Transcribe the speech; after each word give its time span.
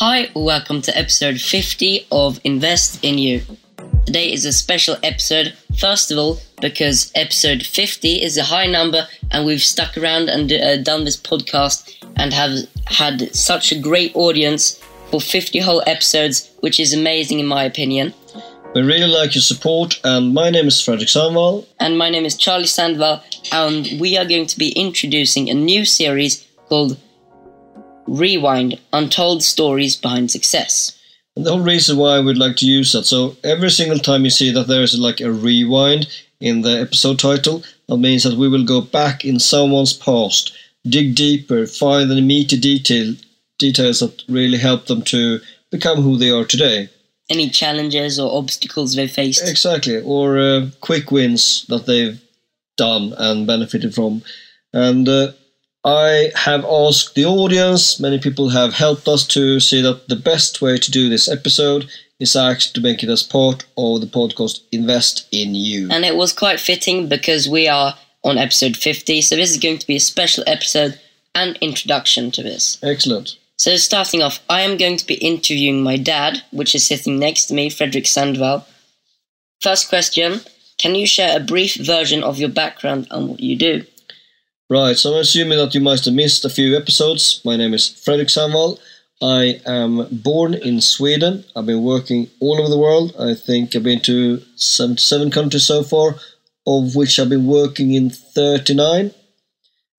Hi, 0.00 0.30
welcome 0.32 0.80
to 0.82 0.96
episode 0.96 1.40
50 1.40 2.06
of 2.12 2.38
Invest 2.44 3.02
in 3.02 3.18
You. 3.18 3.42
Today 4.06 4.32
is 4.32 4.44
a 4.44 4.52
special 4.52 4.94
episode, 5.02 5.54
first 5.76 6.12
of 6.12 6.18
all, 6.18 6.38
because 6.60 7.10
episode 7.16 7.64
50 7.64 8.22
is 8.22 8.36
a 8.36 8.44
high 8.44 8.66
number 8.66 9.08
and 9.32 9.44
we've 9.44 9.60
stuck 9.60 9.98
around 9.98 10.28
and 10.28 10.52
uh, 10.52 10.76
done 10.76 11.02
this 11.02 11.16
podcast 11.16 11.96
and 12.14 12.32
have 12.32 12.68
had 12.86 13.34
such 13.34 13.72
a 13.72 13.80
great 13.80 14.14
audience 14.14 14.80
for 15.10 15.20
50 15.20 15.58
whole 15.58 15.82
episodes, 15.84 16.48
which 16.60 16.78
is 16.78 16.94
amazing 16.94 17.40
in 17.40 17.46
my 17.48 17.64
opinion. 17.64 18.14
We 18.76 18.82
really 18.82 19.08
like 19.08 19.34
your 19.34 19.42
support, 19.42 19.98
and 20.04 20.32
my 20.32 20.48
name 20.48 20.68
is 20.68 20.80
Fredrik 20.80 21.08
Sandvall. 21.08 21.66
And 21.80 21.98
my 21.98 22.08
name 22.08 22.24
is 22.24 22.36
Charlie 22.36 22.66
Sandvall, 22.66 23.20
and 23.50 24.00
we 24.00 24.16
are 24.16 24.24
going 24.24 24.46
to 24.46 24.58
be 24.58 24.70
introducing 24.74 25.50
a 25.50 25.54
new 25.54 25.84
series 25.84 26.46
called 26.68 26.96
Rewind 28.08 28.80
Untold 28.92 29.42
Stories 29.42 29.96
Behind 29.96 30.30
Success. 30.30 30.98
And 31.36 31.46
the 31.46 31.52
whole 31.52 31.60
reason 31.60 31.96
why 31.96 32.16
I 32.16 32.20
would 32.20 32.38
like 32.38 32.56
to 32.56 32.66
use 32.66 32.92
that, 32.92 33.04
so 33.04 33.36
every 33.44 33.70
single 33.70 33.98
time 33.98 34.24
you 34.24 34.30
see 34.30 34.50
that 34.52 34.66
there 34.66 34.82
is 34.82 34.98
like 34.98 35.20
a 35.20 35.30
rewind 35.30 36.08
in 36.40 36.62
the 36.62 36.80
episode 36.80 37.18
title, 37.18 37.62
that 37.88 37.98
means 37.98 38.24
that 38.24 38.36
we 38.36 38.48
will 38.48 38.64
go 38.64 38.80
back 38.80 39.24
in 39.24 39.38
someone's 39.38 39.92
past, 39.92 40.52
dig 40.84 41.14
deeper, 41.14 41.66
find 41.66 42.10
the 42.10 42.20
meaty 42.20 42.58
detail, 42.58 43.14
details 43.58 44.00
that 44.00 44.22
really 44.28 44.58
help 44.58 44.86
them 44.86 45.02
to 45.02 45.40
become 45.70 46.02
who 46.02 46.16
they 46.16 46.30
are 46.30 46.44
today. 46.44 46.88
Any 47.30 47.50
challenges 47.50 48.18
or 48.18 48.38
obstacles 48.38 48.94
they 48.94 49.06
faced? 49.06 49.46
Exactly, 49.46 50.00
or 50.00 50.38
uh, 50.38 50.70
quick 50.80 51.10
wins 51.10 51.66
that 51.68 51.86
they've 51.86 52.20
done 52.76 53.12
and 53.18 53.46
benefited 53.46 53.94
from. 53.94 54.22
And 54.72 55.08
uh, 55.08 55.32
I 55.88 56.32
have 56.34 56.66
asked 56.66 57.14
the 57.14 57.24
audience, 57.24 57.98
many 57.98 58.18
people 58.18 58.50
have 58.50 58.74
helped 58.74 59.08
us 59.08 59.26
to 59.28 59.58
see 59.58 59.80
that 59.80 60.06
the 60.06 60.16
best 60.16 60.60
way 60.60 60.76
to 60.76 60.90
do 60.90 61.08
this 61.08 61.30
episode 61.30 61.88
is 62.20 62.36
actually 62.36 62.74
to 62.74 62.80
make 62.82 63.02
it 63.02 63.08
as 63.08 63.22
part 63.22 63.64
of 63.78 64.02
the 64.02 64.06
podcast 64.06 64.60
Invest 64.70 65.26
in 65.32 65.54
You. 65.54 65.88
And 65.90 66.04
it 66.04 66.14
was 66.14 66.34
quite 66.34 66.60
fitting 66.60 67.08
because 67.08 67.48
we 67.48 67.68
are 67.68 67.94
on 68.22 68.36
episode 68.36 68.76
50, 68.76 69.22
so 69.22 69.36
this 69.36 69.50
is 69.50 69.56
going 69.56 69.78
to 69.78 69.86
be 69.86 69.96
a 69.96 70.00
special 70.00 70.44
episode 70.46 71.00
and 71.34 71.56
introduction 71.62 72.30
to 72.32 72.42
this. 72.42 72.76
Excellent. 72.82 73.38
So, 73.56 73.76
starting 73.76 74.22
off, 74.22 74.40
I 74.50 74.60
am 74.60 74.76
going 74.76 74.98
to 74.98 75.06
be 75.06 75.14
interviewing 75.14 75.82
my 75.82 75.96
dad, 75.96 76.42
which 76.50 76.74
is 76.74 76.86
sitting 76.86 77.18
next 77.18 77.46
to 77.46 77.54
me, 77.54 77.70
Fredrik 77.70 78.04
Sandvall. 78.04 78.66
First 79.62 79.88
question 79.88 80.42
Can 80.76 80.94
you 80.94 81.06
share 81.06 81.34
a 81.34 81.40
brief 81.40 81.76
version 81.76 82.22
of 82.22 82.38
your 82.38 82.50
background 82.50 83.06
and 83.10 83.30
what 83.30 83.40
you 83.40 83.56
do? 83.56 83.86
Right, 84.70 84.98
so 84.98 85.14
I'm 85.14 85.20
assuming 85.20 85.56
that 85.56 85.74
you 85.74 85.80
must 85.80 86.04
have 86.04 86.12
missed 86.12 86.44
a 86.44 86.50
few 86.50 86.76
episodes. 86.76 87.40
My 87.42 87.56
name 87.56 87.72
is 87.72 87.88
Fredrik 87.88 88.28
Sandvall. 88.28 88.78
I 89.22 89.62
am 89.64 90.06
born 90.12 90.52
in 90.52 90.82
Sweden. 90.82 91.44
I've 91.56 91.64
been 91.64 91.82
working 91.82 92.28
all 92.38 92.60
over 92.60 92.68
the 92.68 92.76
world. 92.76 93.14
I 93.18 93.32
think 93.32 93.74
I've 93.74 93.82
been 93.82 94.02
to 94.02 94.42
77 94.56 95.30
countries 95.30 95.64
so 95.64 95.82
far, 95.82 96.16
of 96.66 96.94
which 96.94 97.18
I've 97.18 97.30
been 97.30 97.46
working 97.46 97.94
in 97.94 98.10
39. 98.10 99.12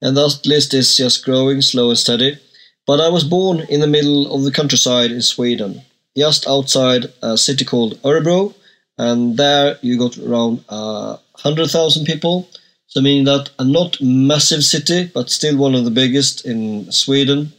And 0.02 0.16
that 0.16 0.46
list 0.46 0.72
is 0.72 0.96
just 0.96 1.24
growing 1.24 1.62
slow 1.62 1.88
and 1.88 1.98
steady. 1.98 2.38
But 2.86 3.00
I 3.00 3.08
was 3.08 3.24
born 3.24 3.62
in 3.68 3.80
the 3.80 3.88
middle 3.88 4.32
of 4.32 4.44
the 4.44 4.52
countryside 4.52 5.10
in 5.10 5.20
Sweden, 5.20 5.82
just 6.16 6.46
outside 6.46 7.12
a 7.22 7.36
city 7.36 7.64
called 7.64 8.00
Örebro, 8.02 8.54
and 8.96 9.36
there 9.36 9.78
you 9.82 9.98
got 9.98 10.16
around 10.16 10.64
uh, 10.68 11.16
100,000 11.42 12.04
people. 12.04 12.48
So 12.90 13.00
meaning 13.00 13.24
that 13.24 13.50
a 13.58 13.64
not 13.64 14.00
massive 14.00 14.64
city, 14.64 15.10
but 15.14 15.30
still 15.30 15.56
one 15.56 15.76
of 15.76 15.84
the 15.84 15.92
biggest 15.92 16.44
in 16.44 16.90
Sweden. 16.90 17.52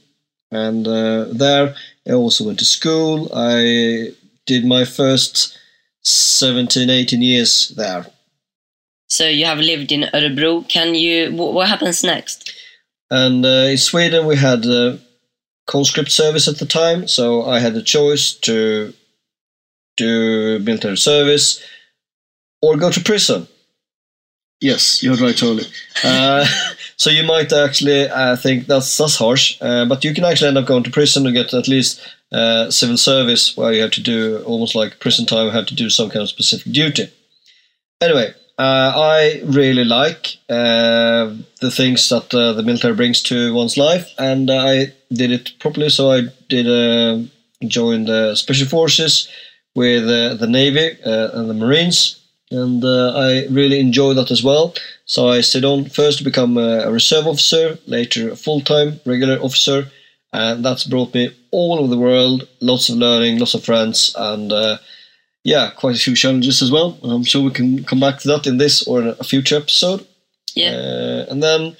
And 0.51 0.85
uh, 0.85 1.25
there 1.31 1.73
I 2.05 2.11
also 2.11 2.43
went 2.43 2.59
to 2.59 2.65
school. 2.65 3.29
I 3.33 4.11
did 4.45 4.65
my 4.65 4.83
first 4.83 5.57
17, 6.01 6.89
18 6.89 7.21
years 7.21 7.69
there. 7.77 8.05
So 9.07 9.25
you 9.25 9.45
have 9.45 9.59
lived 9.59 9.93
in 9.93 10.09
Örebro. 10.13 10.67
Can 10.67 10.95
you? 10.95 11.33
What 11.33 11.69
happens 11.69 12.03
next? 12.03 12.53
And 13.09 13.45
uh, 13.45 13.71
in 13.71 13.77
Sweden 13.77 14.25
we 14.25 14.35
had 14.35 14.65
uh, 14.65 14.97
conscript 15.65 16.11
service 16.11 16.49
at 16.49 16.59
the 16.59 16.65
time, 16.65 17.07
so 17.07 17.45
I 17.45 17.59
had 17.59 17.73
the 17.73 17.81
choice 17.81 18.33
to 18.33 18.93
do 19.95 20.59
military 20.59 20.97
service 20.97 21.63
or 22.61 22.75
go 22.75 22.91
to 22.91 22.99
prison. 23.01 23.47
Yes, 24.61 25.01
you're 25.01 25.15
right, 25.15 25.35
Charlie. 25.35 25.65
Uh, 26.03 26.45
so 26.95 27.09
you 27.09 27.23
might 27.23 27.51
actually 27.51 28.07
uh, 28.07 28.35
think 28.35 28.67
that's 28.67 28.95
that's 28.95 29.17
harsh, 29.17 29.57
uh, 29.59 29.85
but 29.85 30.03
you 30.03 30.13
can 30.13 30.23
actually 30.23 30.49
end 30.49 30.57
up 30.59 30.67
going 30.67 30.83
to 30.83 30.91
prison 30.91 31.25
and 31.25 31.35
get 31.35 31.51
at 31.53 31.67
least 31.67 31.99
uh, 32.31 32.69
civil 32.69 32.97
service, 32.97 33.57
where 33.57 33.73
you 33.73 33.81
have 33.81 33.91
to 33.91 34.03
do 34.03 34.43
almost 34.45 34.75
like 34.75 34.99
prison 34.99 35.25
time, 35.25 35.49
have 35.49 35.65
to 35.65 35.75
do 35.75 35.89
some 35.89 36.09
kind 36.09 36.21
of 36.21 36.29
specific 36.29 36.71
duty. 36.71 37.09
Anyway, 37.99 38.35
uh, 38.59 38.93
I 38.95 39.41
really 39.45 39.83
like 39.83 40.37
uh, 40.47 41.33
the 41.59 41.71
things 41.71 42.07
that 42.09 42.29
the 42.29 42.61
military 42.63 42.93
brings 42.93 43.23
to 43.23 43.55
one's 43.55 43.77
life, 43.77 44.13
and 44.19 44.51
I 44.51 44.93
did 45.11 45.31
it 45.31 45.53
properly. 45.59 45.89
So 45.89 46.11
I 46.11 46.21
did 46.49 47.31
join 47.67 48.05
the 48.05 48.35
special 48.35 48.67
forces 48.67 49.27
with 49.73 50.05
the 50.05 50.47
Navy 50.47 50.99
and 51.03 51.49
the 51.49 51.55
Marines 51.55 52.20
and 52.51 52.83
uh, 52.83 53.13
I 53.15 53.47
really 53.49 53.79
enjoy 53.79 54.13
that 54.13 54.29
as 54.29 54.43
well. 54.43 54.75
So 55.05 55.29
I 55.29 55.41
stayed 55.41 55.65
on 55.65 55.85
first 55.85 56.17
to 56.19 56.23
become 56.23 56.57
a 56.57 56.91
reserve 56.91 57.25
officer, 57.25 57.79
later 57.87 58.31
a 58.31 58.35
full-time 58.35 58.99
regular 59.05 59.37
officer, 59.39 59.85
and 60.33 60.63
that's 60.63 60.83
brought 60.83 61.13
me 61.13 61.35
all 61.51 61.79
over 61.79 61.87
the 61.87 61.97
world. 61.97 62.47
Lots 62.59 62.89
of 62.89 62.97
learning, 62.97 63.39
lots 63.39 63.53
of 63.53 63.63
friends, 63.63 64.13
and 64.17 64.51
uh, 64.51 64.77
yeah, 65.43 65.71
quite 65.71 65.95
a 65.95 65.99
few 65.99 66.15
challenges 66.15 66.61
as 66.61 66.71
well. 66.71 66.99
I'm 67.03 67.23
sure 67.23 67.43
we 67.43 67.51
can 67.51 67.83
come 67.83 67.99
back 67.99 68.19
to 68.19 68.27
that 68.29 68.47
in 68.47 68.57
this 68.57 68.87
or 68.87 69.01
in 69.01 69.07
a 69.07 69.23
future 69.23 69.57
episode. 69.57 70.05
Yeah. 70.55 70.71
Uh, 70.71 71.25
and 71.29 71.41
then, 71.41 71.75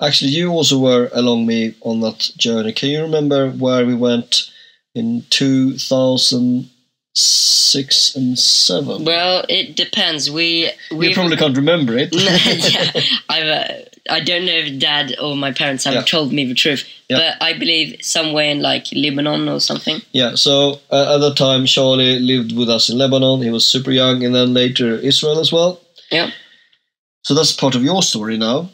actually, 0.00 0.30
you 0.30 0.50
also 0.50 0.78
were 0.78 1.10
along 1.12 1.46
me 1.46 1.74
on 1.82 2.00
that 2.00 2.30
journey. 2.36 2.72
Can 2.72 2.90
you 2.90 3.02
remember 3.02 3.50
where 3.50 3.84
we 3.84 3.94
went 3.94 4.50
in 4.94 5.24
2000? 5.30 6.70
Six 7.14 8.14
and 8.14 8.38
seven. 8.38 9.04
Well, 9.04 9.44
it 9.48 9.76
depends. 9.76 10.30
We 10.30 10.70
we 10.90 11.14
probably 11.14 11.36
can't 11.36 11.56
remember 11.56 11.96
it. 11.96 12.10
yeah, 12.12 13.02
I've, 13.28 13.46
uh, 13.46 13.74
I 14.10 14.20
don't 14.20 14.46
know 14.46 14.52
if 14.52 14.78
Dad 14.78 15.14
or 15.20 15.36
my 15.36 15.52
parents 15.52 15.84
have 15.84 15.94
yeah. 15.94 16.02
told 16.02 16.32
me 16.32 16.44
the 16.44 16.54
truth, 16.54 16.88
yeah. 17.08 17.18
but 17.18 17.42
I 17.46 17.58
believe 17.58 18.02
somewhere 18.02 18.50
in 18.50 18.60
like 18.62 18.86
Lebanon 18.92 19.48
or 19.48 19.60
something. 19.60 20.00
Yeah. 20.12 20.34
So 20.34 20.80
uh, 20.90 21.14
at 21.14 21.18
that 21.18 21.36
time, 21.36 21.66
Charlie 21.66 22.18
lived 22.18 22.56
with 22.56 22.70
us 22.70 22.88
in 22.88 22.98
Lebanon. 22.98 23.42
He 23.42 23.50
was 23.50 23.66
super 23.66 23.90
young, 23.90 24.24
and 24.24 24.34
then 24.34 24.54
later 24.54 24.94
Israel 24.96 25.38
as 25.38 25.52
well. 25.52 25.80
Yeah. 26.10 26.30
So 27.24 27.34
that's 27.34 27.52
part 27.52 27.74
of 27.74 27.82
your 27.82 28.02
story 28.02 28.36
now. 28.36 28.68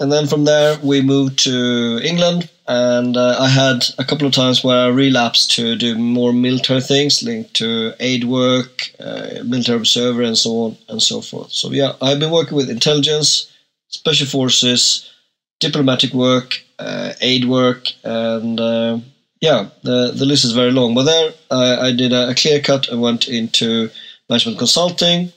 And 0.00 0.10
then 0.10 0.26
from 0.26 0.44
there, 0.44 0.78
we 0.82 1.00
moved 1.00 1.38
to 1.44 2.00
England, 2.02 2.50
and 2.68 3.16
uh, 3.16 3.36
I 3.40 3.48
had 3.48 3.84
a 3.98 4.04
couple 4.04 4.26
of 4.26 4.32
times 4.32 4.62
where 4.62 4.86
I 4.86 4.88
relapsed 4.88 5.50
to 5.52 5.74
do 5.76 5.96
more 5.98 6.32
military 6.32 6.80
things 6.80 7.22
linked 7.22 7.54
to 7.54 7.92
aid 7.98 8.24
work, 8.24 8.90
uh, 9.00 9.42
military 9.44 9.78
observer, 9.78 10.22
and 10.22 10.38
so 10.38 10.50
on 10.64 10.76
and 10.88 11.02
so 11.02 11.20
forth. 11.20 11.52
So, 11.52 11.70
yeah, 11.72 11.92
I've 12.00 12.20
been 12.20 12.30
working 12.30 12.56
with 12.56 12.70
intelligence, 12.70 13.50
special 13.88 14.26
forces, 14.26 15.10
diplomatic 15.58 16.12
work, 16.12 16.62
uh, 16.78 17.14
aid 17.20 17.46
work, 17.46 17.88
and 18.04 18.60
uh, 18.60 18.98
yeah, 19.40 19.70
the, 19.82 20.12
the 20.14 20.24
list 20.24 20.44
is 20.44 20.52
very 20.52 20.70
long. 20.70 20.94
But 20.94 21.04
there, 21.04 21.32
I, 21.50 21.88
I 21.88 21.92
did 21.92 22.12
a, 22.12 22.30
a 22.30 22.34
clear 22.34 22.60
cut 22.60 22.88
and 22.88 23.02
went 23.02 23.28
into 23.28 23.90
management 24.28 24.58
consulting. 24.58 25.32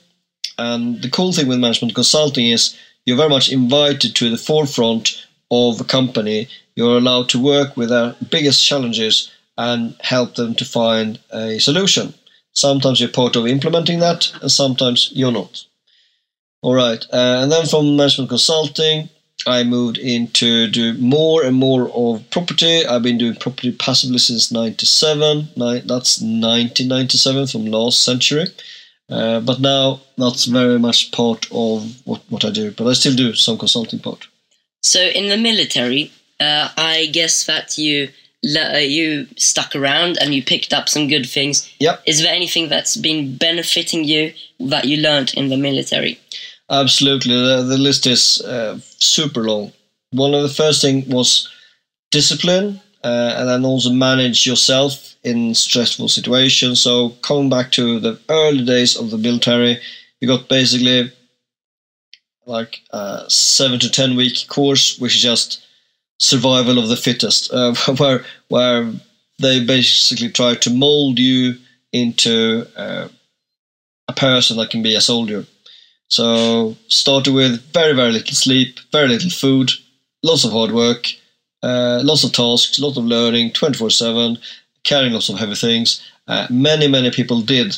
And 0.58 1.02
the 1.02 1.10
cool 1.10 1.32
thing 1.32 1.48
with 1.48 1.58
management 1.58 1.94
consulting 1.94 2.46
is 2.46 2.76
you're 3.04 3.16
very 3.16 3.28
much 3.28 3.50
invited 3.50 4.14
to 4.16 4.30
the 4.30 4.38
forefront 4.38 5.25
of 5.50 5.80
a 5.80 5.84
company. 5.84 6.48
You're 6.74 6.98
allowed 6.98 7.28
to 7.30 7.42
work 7.42 7.76
with 7.76 7.88
their 7.88 8.14
biggest 8.30 8.64
challenges 8.64 9.30
and 9.56 9.96
help 10.00 10.34
them 10.34 10.54
to 10.56 10.64
find 10.64 11.18
a 11.30 11.58
solution. 11.58 12.14
Sometimes 12.52 13.00
you're 13.00 13.08
part 13.08 13.36
of 13.36 13.46
implementing 13.46 14.00
that, 14.00 14.32
and 14.40 14.50
sometimes 14.50 15.10
you're 15.12 15.32
not. 15.32 15.64
All 16.62 16.74
right, 16.74 17.04
uh, 17.12 17.40
and 17.42 17.52
then 17.52 17.66
from 17.66 17.96
management 17.96 18.30
consulting, 18.30 19.08
I 19.46 19.62
moved 19.62 19.98
into 19.98 20.66
do 20.66 20.94
more 20.94 21.44
and 21.44 21.54
more 21.54 21.90
of 21.90 22.28
property. 22.30 22.84
I've 22.84 23.02
been 23.02 23.18
doing 23.18 23.36
property 23.36 23.72
passively 23.72 24.18
since 24.18 24.50
'97. 24.50 25.50
That's 25.56 26.20
1997 26.20 27.46
from 27.46 27.66
last 27.66 28.02
century. 28.02 28.46
Uh, 29.08 29.40
but 29.40 29.60
now 29.60 30.00
that's 30.16 30.46
very 30.46 30.78
much 30.78 31.12
part 31.12 31.46
of 31.52 31.94
what, 32.04 32.22
what 32.28 32.44
I 32.44 32.50
do. 32.50 32.72
But 32.72 32.88
I 32.88 32.94
still 32.94 33.14
do 33.14 33.34
some 33.34 33.56
consulting 33.58 34.00
part. 34.00 34.26
So 34.82 35.00
in 35.00 35.28
the 35.28 35.36
military, 35.36 36.12
uh, 36.40 36.68
I 36.76 37.06
guess 37.06 37.44
that 37.46 37.78
you 37.78 38.08
uh, 38.44 38.78
you 38.78 39.26
stuck 39.36 39.74
around 39.74 40.18
and 40.20 40.34
you 40.34 40.42
picked 40.42 40.72
up 40.72 40.88
some 40.88 41.08
good 41.08 41.26
things. 41.26 41.68
Yep. 41.80 42.02
Is 42.06 42.22
there 42.22 42.34
anything 42.34 42.68
that's 42.68 42.96
been 42.96 43.36
benefiting 43.36 44.04
you 44.04 44.32
that 44.60 44.84
you 44.84 44.98
learned 44.98 45.34
in 45.34 45.48
the 45.48 45.56
military? 45.56 46.20
Absolutely. 46.70 47.34
The, 47.34 47.62
the 47.62 47.78
list 47.78 48.06
is 48.06 48.40
uh, 48.42 48.78
super 48.98 49.42
long. 49.42 49.72
One 50.12 50.34
of 50.34 50.42
the 50.42 50.48
first 50.48 50.82
thing 50.82 51.08
was 51.08 51.48
discipline 52.10 52.80
uh, 53.02 53.34
and 53.36 53.48
then 53.48 53.64
also 53.64 53.90
manage 53.90 54.46
yourself 54.46 55.16
in 55.22 55.54
stressful 55.54 56.08
situations. 56.08 56.80
So 56.80 57.10
coming 57.22 57.50
back 57.50 57.72
to 57.72 57.98
the 58.00 58.18
early 58.28 58.64
days 58.64 58.96
of 58.96 59.10
the 59.10 59.18
military, 59.18 59.80
you 60.20 60.28
got 60.28 60.48
basically 60.48 61.12
like 62.46 62.80
a 62.90 63.24
seven 63.28 63.78
to 63.80 63.90
ten 63.90 64.16
week 64.16 64.46
course, 64.48 64.98
which 64.98 65.16
is 65.16 65.22
just 65.22 65.66
survival 66.18 66.78
of 66.78 66.88
the 66.88 66.96
fittest, 66.96 67.52
uh, 67.52 67.74
where 67.98 68.24
where 68.48 68.92
they 69.38 69.64
basically 69.64 70.30
try 70.30 70.54
to 70.54 70.70
mold 70.70 71.18
you 71.18 71.56
into 71.92 72.66
uh, 72.76 73.08
a 74.08 74.12
person 74.12 74.56
that 74.56 74.70
can 74.70 74.82
be 74.82 74.94
a 74.94 75.00
soldier. 75.00 75.44
So 76.08 76.76
started 76.88 77.34
with 77.34 77.60
very 77.72 77.94
very 77.94 78.12
little 78.12 78.34
sleep, 78.34 78.78
very 78.92 79.08
little 79.08 79.30
food, 79.30 79.70
lots 80.22 80.44
of 80.44 80.52
hard 80.52 80.72
work, 80.72 81.08
uh, 81.62 82.00
lots 82.04 82.24
of 82.24 82.32
tasks, 82.32 82.78
lots 82.78 82.96
of 82.96 83.04
learning, 83.04 83.52
twenty 83.52 83.76
four 83.76 83.90
seven, 83.90 84.38
carrying 84.84 85.12
lots 85.12 85.28
of 85.28 85.38
heavy 85.38 85.56
things. 85.56 86.02
Uh, 86.28 86.46
many 86.48 86.86
many 86.88 87.10
people 87.10 87.40
did 87.40 87.76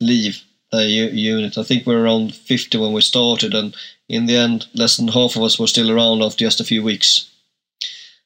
leave 0.00 0.42
the 0.72 0.84
unit. 0.86 1.58
I 1.58 1.62
think 1.62 1.86
we 1.86 1.94
we're 1.94 2.02
around 2.02 2.34
fifty 2.34 2.78
when 2.78 2.92
we 2.92 3.00
started, 3.00 3.54
and 3.54 3.76
in 4.08 4.26
the 4.26 4.36
end, 4.36 4.66
less 4.74 4.96
than 4.96 5.08
half 5.08 5.36
of 5.36 5.42
us 5.42 5.58
were 5.58 5.66
still 5.66 5.90
around 5.90 6.22
after 6.22 6.44
just 6.44 6.60
a 6.60 6.64
few 6.64 6.82
weeks. 6.82 7.30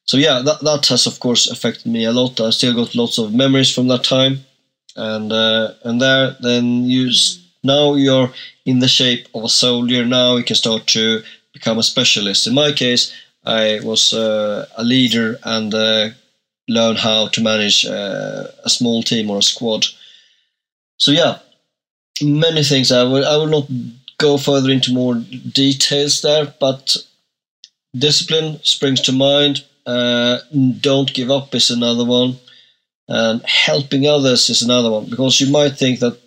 So 0.05 0.17
yeah, 0.17 0.41
that 0.41 0.61
that 0.61 0.87
has 0.87 1.07
of 1.07 1.19
course 1.19 1.49
affected 1.49 1.85
me 1.91 2.05
a 2.05 2.11
lot. 2.11 2.39
I 2.39 2.49
still 2.49 2.73
got 2.73 2.95
lots 2.95 3.17
of 3.17 3.33
memories 3.33 3.73
from 3.73 3.87
that 3.87 4.03
time, 4.03 4.45
and 4.95 5.31
uh, 5.31 5.73
and 5.83 6.01
there 6.01 6.35
then 6.41 6.85
you 6.85 7.11
now 7.63 7.95
you're 7.95 8.31
in 8.65 8.79
the 8.79 8.87
shape 8.87 9.27
of 9.33 9.43
a 9.43 9.49
soldier. 9.49 10.05
Now 10.05 10.37
you 10.37 10.43
can 10.43 10.55
start 10.55 10.87
to 10.87 11.23
become 11.53 11.77
a 11.77 11.83
specialist. 11.83 12.47
In 12.47 12.53
my 12.53 12.71
case, 12.71 13.13
I 13.45 13.79
was 13.83 14.13
uh, 14.13 14.67
a 14.77 14.83
leader 14.83 15.39
and 15.43 15.73
uh, 15.73 16.09
learn 16.67 16.95
how 16.95 17.27
to 17.27 17.41
manage 17.41 17.85
uh, 17.85 18.47
a 18.63 18.69
small 18.69 19.03
team 19.03 19.29
or 19.29 19.37
a 19.39 19.43
squad. 19.43 19.85
So 20.97 21.11
yeah, 21.11 21.39
many 22.21 22.63
things. 22.63 22.91
I 22.91 23.03
will 23.03 23.25
I 23.25 23.35
will 23.37 23.47
not 23.47 23.67
go 24.21 24.37
further 24.37 24.69
into 24.69 24.93
more 24.93 25.15
details 25.15 26.21
there, 26.21 26.53
but 26.59 26.95
discipline 27.97 28.59
springs 28.63 29.01
to 29.01 29.11
mind. 29.11 29.65
Uh, 29.85 30.39
don't 30.79 31.13
give 31.13 31.31
up 31.31 31.53
is 31.55 31.69
another 31.69 32.05
one. 32.05 32.37
And 33.07 33.41
helping 33.45 34.07
others 34.07 34.49
is 34.49 34.61
another 34.61 34.89
one 34.89 35.09
because 35.09 35.41
you 35.41 35.51
might 35.51 35.77
think 35.77 35.99
that 35.99 36.17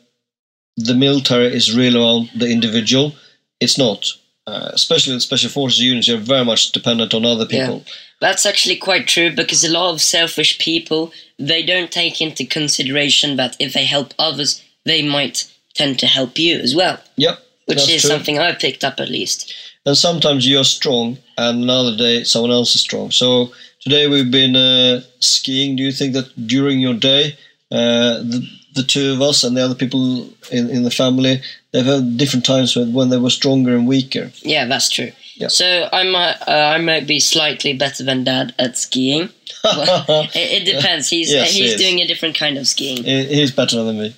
the 0.77 0.95
military 0.95 1.47
is 1.47 1.75
really 1.75 1.99
on 1.99 2.29
the 2.37 2.51
individual. 2.51 3.15
It's 3.61 3.79
not. 3.79 4.07
Uh, 4.47 4.71
especially 4.75 5.15
in 5.15 5.21
special 5.21 5.49
forces 5.49 5.81
units, 5.81 6.07
you're 6.07 6.19
very 6.19 6.45
much 6.45 6.73
dependent 6.73 7.15
on 7.15 7.25
other 7.25 7.47
people. 7.47 7.77
Yeah. 7.79 7.93
That's 8.21 8.45
actually 8.45 8.77
quite 8.77 9.07
true 9.07 9.35
because 9.35 9.65
a 9.65 9.73
lot 9.73 9.95
of 9.95 10.03
selfish 10.03 10.59
people 10.59 11.13
they 11.39 11.63
don't 11.65 11.91
take 11.91 12.21
into 12.21 12.45
consideration 12.45 13.37
that 13.37 13.57
if 13.59 13.73
they 13.73 13.87
help 13.87 14.13
others, 14.19 14.63
they 14.85 15.03
might 15.03 15.51
tend 15.75 15.99
to 16.01 16.07
help 16.07 16.39
you 16.39 16.59
as 16.59 16.75
well. 16.75 17.01
Yep 17.17 17.44
which 17.67 17.89
is 17.89 18.03
true. 18.03 18.11
something 18.11 18.39
I 18.39 18.53
picked 18.53 18.85
up 18.85 19.01
at 19.01 19.09
least. 19.09 19.55
And 19.87 19.97
sometimes 19.97 20.49
you're 20.49 20.65
strong, 20.65 21.19
and 21.37 21.63
another 21.63 21.97
day 21.97 22.25
someone 22.25 22.51
else 22.51 22.75
is 22.75 22.81
strong. 22.81 23.11
So 23.11 23.53
today 23.81 24.07
we've 24.07 24.31
been 24.31 24.57
uh, 24.57 25.03
skiing. 25.21 25.77
Do 25.77 25.83
you 25.83 25.93
think 25.93 26.15
that 26.15 26.47
during 26.47 26.81
your 26.81 26.95
day, 26.95 27.37
uh, 27.71 28.19
the, 28.23 28.49
the 28.75 28.83
two 28.83 29.13
of 29.13 29.21
us 29.21 29.45
and 29.45 29.57
the 29.57 29.63
other 29.63 29.75
people 29.75 30.29
in, 30.51 30.71
in 30.71 30.85
the 30.85 30.91
family, 30.91 31.41
they've 31.73 31.85
had 31.85 32.17
different 32.17 32.47
times 32.47 32.75
when, 32.75 32.93
when 32.93 33.11
they 33.11 33.19
were 33.19 33.31
stronger 33.31 33.77
and 33.77 33.87
weaker? 33.87 34.31
Yeah, 34.41 34.65
that's 34.65 34.89
true. 34.89 35.13
Yeah. 35.37 35.49
So 35.49 35.89
I 35.93 36.05
might 36.05 36.37
uh, 36.47 36.75
I 36.75 36.79
might 36.79 37.07
be 37.07 37.19
slightly 37.19 37.73
better 37.73 38.05
than 38.05 38.25
Dad 38.25 38.55
at 38.59 38.79
skiing. 38.79 39.31
it, 39.65 40.35
it, 40.35 40.65
depends. 40.65 41.09
He's 41.09 41.33
yes, 41.33 41.53
he's 41.53 41.73
he 41.73 41.77
doing 41.77 41.99
a 42.01 42.07
different 42.07 42.37
kind 42.37 42.57
of 42.57 42.67
skiing. 42.69 43.03
He's 43.03 43.51
better 43.51 43.83
than 43.83 43.99
me. 43.99 44.15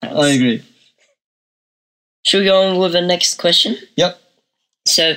That's, 0.00 0.14
I 0.14 0.28
agree. 0.30 0.62
Should 2.24 2.40
we 2.40 2.46
go 2.46 2.62
on 2.62 2.78
with 2.78 2.92
the 2.92 3.00
next 3.00 3.38
question? 3.38 3.76
Yep. 3.96 4.20
So, 4.86 5.14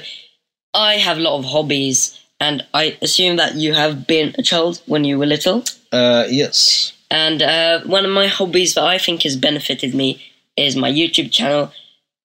I 0.74 0.96
have 0.96 1.18
a 1.18 1.22
lot 1.22 1.38
of 1.38 1.46
hobbies, 1.46 2.20
and 2.40 2.66
I 2.74 2.98
assume 3.02 3.38
that 3.38 3.56
you 3.56 3.74
have 3.74 4.08
been 4.08 4.36
a 4.38 4.44
child 4.44 4.82
when 4.88 5.04
you 5.04 5.18
were 5.18 5.26
little. 5.26 5.64
Uh, 5.92 6.26
yes. 6.30 6.94
And 7.10 7.42
uh, 7.42 7.82
one 7.86 8.06
of 8.06 8.12
my 8.12 8.28
hobbies 8.28 8.74
that 8.74 8.84
I 8.84 8.98
think 8.98 9.24
has 9.24 9.36
benefited 9.38 9.94
me 9.94 10.22
is 10.58 10.76
my 10.76 10.92
YouTube 10.92 11.32
channel. 11.32 11.72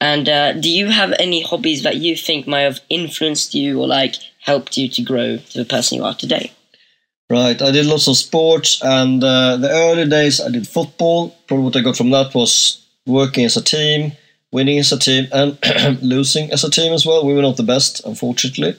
And 0.00 0.29
uh, 0.29 0.55
do 0.55 0.71
you 0.71 0.87
have 0.87 1.12
any 1.19 1.43
hobbies 1.43 1.83
that 1.83 1.97
you 1.97 2.17
think 2.17 2.47
might 2.47 2.62
have 2.62 2.81
influenced 2.88 3.55
you 3.55 3.81
or 3.81 3.87
like 3.87 4.17
helped 4.41 4.76
you 4.76 4.88
to 4.88 5.03
grow 5.03 5.37
to 5.37 5.59
the 5.59 5.65
person 5.65 5.99
you 5.99 6.05
are 6.05 6.15
today? 6.15 6.53
Right, 7.29 7.61
I 7.62 7.71
did 7.71 7.87
lots 7.87 8.09
of 8.09 8.17
sports, 8.17 8.83
and 8.83 9.23
uh, 9.23 9.56
the 9.56 9.71
early 9.71 10.09
days 10.09 10.41
I 10.41 10.50
did 10.50 10.67
football. 10.67 11.37
Probably 11.47 11.65
what 11.65 11.76
I 11.76 11.81
got 11.81 11.97
from 11.97 12.11
that 12.11 12.35
was 12.35 12.85
working 13.06 13.44
as 13.44 13.56
a 13.56 13.62
team, 13.62 14.12
winning 14.52 14.79
as 14.79 14.93
a 14.93 14.99
team 14.99 15.29
and 15.32 15.58
losing 16.02 16.52
as 16.52 16.64
a 16.64 16.70
team 16.70 16.93
as 16.93 17.06
well. 17.06 17.26
We 17.26 17.35
were 17.35 17.43
not 17.43 17.56
the 17.56 17.62
best, 17.62 18.05
unfortunately. 18.05 18.75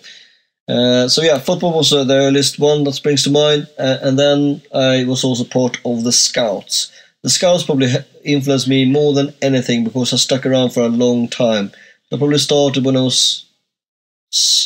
Uh, 0.68 1.08
so 1.08 1.22
yeah, 1.22 1.40
football 1.40 1.74
was 1.74 1.92
uh, 1.92 2.04
the 2.04 2.16
earliest 2.16 2.60
one 2.60 2.84
that 2.84 2.94
springs 2.94 3.24
to 3.24 3.30
mind, 3.30 3.68
uh, 3.78 3.98
and 4.02 4.18
then 4.18 4.62
I 4.74 5.04
was 5.06 5.24
also 5.24 5.44
part 5.44 5.78
of 5.84 6.04
the 6.04 6.12
Scouts. 6.12 6.92
The 7.24 7.30
Scouts 7.30 7.64
probably 7.64 7.90
influenced 8.24 8.68
me 8.68 8.86
more 8.86 9.14
than 9.14 9.34
anything 9.42 9.84
because 9.84 10.14
I 10.14 10.18
stuck 10.18 10.46
around 10.46 10.70
for 10.70 10.82
a 10.82 10.88
long 10.88 11.28
time. 11.28 11.72
I 12.12 12.18
probably 12.18 12.38
started 12.38 12.86
when 12.86 12.96
I 12.96 13.02
was, 13.02 13.46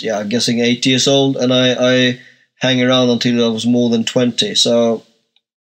yeah, 0.02 0.19
I'm 0.19 0.30
guessing 0.30 0.60
eight 0.60 0.86
years 0.86 1.07
old, 1.07 1.38
and 1.38 1.54
I, 1.54 1.74
I 1.80 2.19
hang 2.60 2.84
around 2.84 3.10
until 3.10 3.44
I 3.44 3.50
was 3.50 3.66
more 3.66 3.90
than 3.90 4.04
twenty. 4.04 4.54
So, 4.54 5.04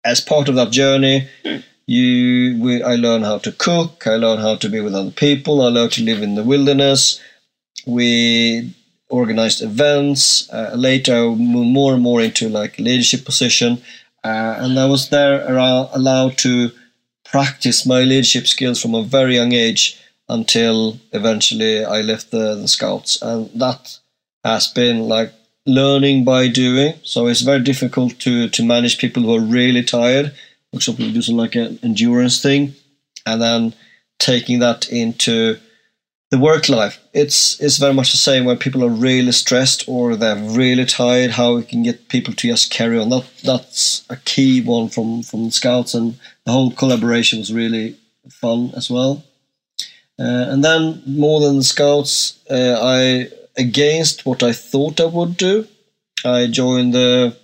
as 0.05 0.21
part 0.21 0.49
of 0.49 0.55
that 0.55 0.71
journey, 0.71 1.29
you 1.91 2.57
we, 2.63 2.83
I 2.83 2.95
learned 2.95 3.25
how 3.25 3.39
to 3.39 3.51
cook, 3.51 4.07
I 4.07 4.15
learned 4.15 4.43
how 4.43 4.55
to 4.57 4.69
be 4.69 4.81
with 4.81 4.95
other 4.95 5.11
people, 5.11 5.61
I 5.61 5.69
learned 5.69 5.93
to 5.93 6.05
live 6.05 6.23
in 6.23 6.37
the 6.37 6.45
wilderness. 6.45 7.21
We 7.85 8.75
organized 9.09 9.61
events. 9.61 10.49
Uh, 10.53 10.71
later, 10.77 11.15
I 11.17 11.23
moved 11.35 11.73
more 11.73 11.95
and 11.95 12.03
more 12.03 12.21
into 12.23 12.49
like 12.49 12.79
leadership 12.79 13.25
position, 13.25 13.83
uh, 14.23 14.55
and 14.59 14.79
I 14.79 14.87
was 14.87 15.09
there 15.09 15.43
around, 15.53 15.89
allowed 15.93 16.39
to 16.39 16.71
practice 17.25 17.85
my 17.85 18.03
leadership 18.03 18.47
skills 18.47 18.81
from 18.81 18.95
a 18.95 19.03
very 19.03 19.35
young 19.35 19.53
age 19.53 19.99
until 20.29 21.01
eventually 21.13 21.85
I 21.85 22.03
left 22.03 22.31
the, 22.31 22.55
the 22.55 22.69
scouts, 22.69 23.21
and 23.21 23.51
that 23.57 23.99
has 24.45 24.69
been 24.69 25.09
like 25.09 25.33
learning 25.67 26.25
by 26.25 26.47
doing. 26.47 26.95
So 27.03 27.27
it's 27.27 27.41
very 27.41 27.65
difficult 27.65 28.21
to 28.21 28.49
to 28.49 28.63
manage 28.65 28.99
people 28.99 29.25
who 29.25 29.35
are 29.35 29.55
really 29.59 29.83
tired 29.83 30.33
for 30.71 30.77
example, 30.77 31.11
do 31.11 31.23
some 31.23 31.37
like 31.37 31.55
an 31.57 31.79
endurance 31.83 32.41
thing, 32.41 32.75
and 33.27 33.43
then 33.43 33.75
taking 34.19 34.61
that 34.61 34.89
into 34.91 35.59
the 36.31 36.39
work 36.39 36.69
life. 36.69 37.01
It's 37.13 37.61
it's 37.61 37.79
very 37.79 37.93
much 37.93 38.13
the 38.13 38.17
same 38.17 38.45
when 38.45 38.59
people 38.59 38.85
are 38.85 38.89
really 38.89 39.33
stressed 39.33 39.85
or 39.89 40.15
they're 40.15 40.37
really 40.37 40.85
tired. 40.85 41.33
How 41.33 41.57
we 41.57 41.65
can 41.65 41.83
get 41.83 42.09
people 42.09 42.35
to 42.35 42.49
just 42.49 42.71
carry 42.71 42.99
on. 42.99 43.09
That 43.11 43.27
that's 43.43 44.05
a 44.09 44.17
key 44.17 44.61
one 44.61 44.89
from 44.89 45.23
from 45.23 45.51
scouts, 45.51 45.95
and 45.95 46.19
the 46.47 46.53
whole 46.53 46.71
collaboration 46.71 47.41
was 47.41 47.53
really 47.53 47.97
fun 48.29 48.73
as 48.77 48.91
well. 48.91 49.25
Uh, 50.19 50.47
and 50.51 50.63
then 50.63 51.03
more 51.07 51.41
than 51.41 51.57
the 51.57 51.65
scouts, 51.65 52.39
uh, 52.51 52.79
I 52.81 53.29
against 53.57 54.25
what 54.25 54.43
I 54.43 54.53
thought 54.53 55.01
I 55.01 55.07
would 55.07 55.37
do. 55.37 55.67
I 56.25 56.47
joined 56.47 56.95
the 56.95 57.37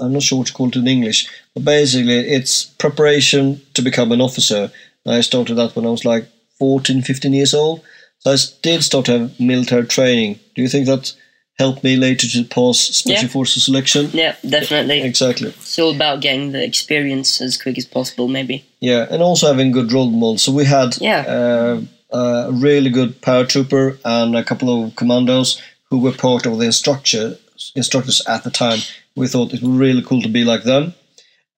I'm 0.00 0.12
not 0.12 0.22
sure 0.22 0.38
what 0.38 0.48
to 0.48 0.52
call 0.52 0.68
it 0.68 0.76
in 0.76 0.88
English, 0.88 1.28
but 1.54 1.64
basically 1.64 2.18
it's 2.18 2.64
preparation 2.64 3.60
to 3.74 3.82
become 3.82 4.12
an 4.12 4.20
officer. 4.20 4.70
I 5.06 5.20
started 5.20 5.54
that 5.54 5.76
when 5.76 5.86
I 5.86 5.90
was 5.90 6.04
like 6.04 6.26
14, 6.58 7.02
15 7.02 7.32
years 7.32 7.54
old. 7.54 7.82
So 8.20 8.32
I 8.32 8.36
did 8.62 8.82
start 8.82 9.06
to 9.06 9.18
have 9.18 9.40
military 9.40 9.86
training. 9.86 10.40
Do 10.54 10.62
you 10.62 10.68
think 10.68 10.86
that 10.86 11.14
helped 11.58 11.84
me 11.84 11.96
later 11.96 12.26
to 12.26 12.44
pass 12.44 12.78
special 12.78 13.24
yeah. 13.24 13.32
forces 13.32 13.64
selection? 13.64 14.10
Yeah, 14.12 14.34
definitely. 14.48 15.02
Exactly. 15.02 15.48
It's 15.48 15.78
all 15.78 15.94
about 15.94 16.20
getting 16.20 16.52
the 16.52 16.64
experience 16.64 17.40
as 17.40 17.60
quick 17.60 17.78
as 17.78 17.84
possible, 17.84 18.28
maybe. 18.28 18.64
Yeah, 18.80 19.06
and 19.10 19.22
also 19.22 19.46
having 19.46 19.72
good 19.72 19.92
role 19.92 20.10
models. 20.10 20.42
So 20.42 20.52
we 20.52 20.64
had 20.64 20.96
yeah. 21.00 21.20
Uh, 21.20 21.80
a 22.12 22.52
really 22.52 22.90
good 22.90 23.20
paratrooper 23.20 23.98
and 24.04 24.36
a 24.36 24.44
couple 24.44 24.84
of 24.84 24.94
commandos 24.94 25.60
who 25.90 25.98
were 25.98 26.12
part 26.12 26.46
of 26.46 26.58
the 26.58 26.66
instructor 26.66 27.36
instructors 27.74 28.20
at 28.26 28.44
the 28.44 28.50
time 28.50 28.78
we 29.16 29.26
thought 29.28 29.52
it 29.52 29.62
was 29.62 29.70
really 29.70 30.02
cool 30.02 30.22
to 30.22 30.28
be 30.28 30.44
like 30.44 30.64
them. 30.64 30.94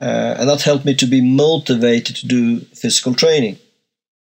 Uh, 0.00 0.36
and 0.38 0.48
that 0.48 0.62
helped 0.62 0.84
me 0.84 0.94
to 0.94 1.06
be 1.06 1.22
motivated 1.22 2.16
to 2.16 2.26
do 2.26 2.60
physical 2.60 3.14
training. 3.14 3.58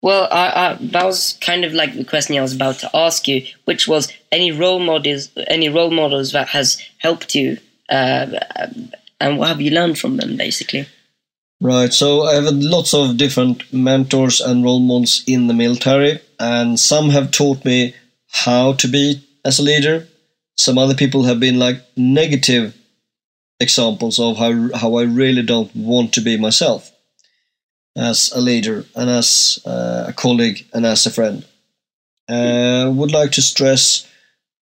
Well, 0.03 0.29
I, 0.31 0.49
I, 0.49 0.79
that 0.81 1.05
was 1.05 1.39
kind 1.41 1.65
of 1.65 1.73
like 1.73 1.95
the 1.95 2.05
question 2.05 2.37
I 2.37 2.43
was 2.43 2.55
about 2.55 2.81
to 2.81 2.91
ask 2.95 3.29
you, 3.29 3.47
which 3.65 3.87
was 3.87 4.13
any 4.33 4.51
role 4.51 4.81
models, 4.81 5.31
any 5.47 5.69
role 5.69 5.93
models 5.93 6.33
that 6.33 6.49
has 6.49 6.83
helped 6.99 7.35
you, 7.35 7.59
uh, 7.89 8.27
and 9.21 9.39
what 9.39 9.49
have 9.49 9.61
you 9.61 9.71
learned 9.71 9.99
from 9.99 10.17
them, 10.17 10.37
basically? 10.37 10.87
Right. 11.61 11.93
So 11.93 12.25
I 12.25 12.35
have 12.35 12.53
lots 12.53 12.93
of 12.93 13.17
different 13.17 13.73
mentors 13.73 14.41
and 14.41 14.65
role 14.65 14.81
models 14.81 15.23
in 15.29 15.47
the 15.47 15.55
military, 15.55 16.21
and 16.41 16.79
some 16.81 17.11
have 17.11 17.31
taught 17.31 17.65
me 17.65 17.95
how 18.33 18.73
to 18.75 18.89
be 18.89 19.25
as 19.45 19.61
a 19.61 19.63
leader. 19.63 20.09
Some 20.57 20.79
other 20.79 20.95
people 20.95 21.23
have 21.23 21.39
been 21.39 21.61
like 21.61 21.81
negative 21.97 22.77
examples 23.63 24.19
of 24.19 24.37
how 24.37 24.53
how 24.75 24.97
I 24.97 25.05
really 25.05 25.43
don't 25.43 25.75
want 25.75 26.13
to 26.15 26.21
be 26.21 26.37
myself 26.37 26.91
as 27.97 28.33
a 28.35 28.41
leader 28.41 28.85
and 28.95 29.11
as 29.11 29.59
uh, 29.67 30.07
a 30.09 30.13
colleague 30.13 30.67
and 30.73 30.87
as 30.87 31.07
a 31.07 31.11
friend. 31.11 31.45
Uh, 32.29 32.91
would 32.95 33.13
like 33.13 33.33
to 33.33 33.43
stress 33.43 34.09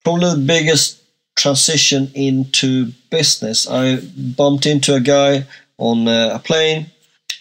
probably 0.04 0.30
the 0.30 0.46
biggest 0.46 1.00
transition 1.36 2.10
into 2.14 2.92
business. 3.10 3.68
I 3.68 4.00
bumped 4.36 4.66
into 4.66 4.94
a 4.94 5.00
guy 5.00 5.46
on 5.78 6.08
uh, 6.08 6.32
a 6.34 6.38
plane. 6.38 6.86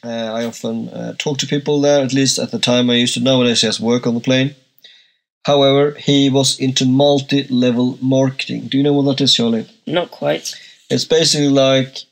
Uh, 0.04 0.32
I 0.39 0.46
often 0.46 0.89
uh, 0.89 1.13
talk 1.18 1.38
to 1.39 1.48
people 1.48 1.82
there, 1.82 2.04
at 2.04 2.13
least 2.13 2.39
at 2.39 2.51
the 2.51 2.60
time 2.60 2.89
I 2.89 2.96
used 2.96 3.16
to. 3.16 3.20
Nowadays, 3.20 3.62
has 3.62 3.80
work 3.80 4.08
on 4.08 4.13
the 4.13 4.22
plane. 4.22 4.56
However, 5.46 5.92
he 5.92 6.30
was 6.30 6.60
into 6.60 6.86
multi 6.86 7.44
level 7.48 7.98
marketing. 8.01 8.68
Do 8.68 8.78
you 8.78 8.84
know 8.84 8.94
what 8.94 9.06
that 9.18 9.24
is, 9.24 9.34
Charlie? 9.34 9.68
Not 9.86 10.12
quite. 10.12 10.54
It's 10.89 11.05
basically 11.05 11.50
like 11.50 12.05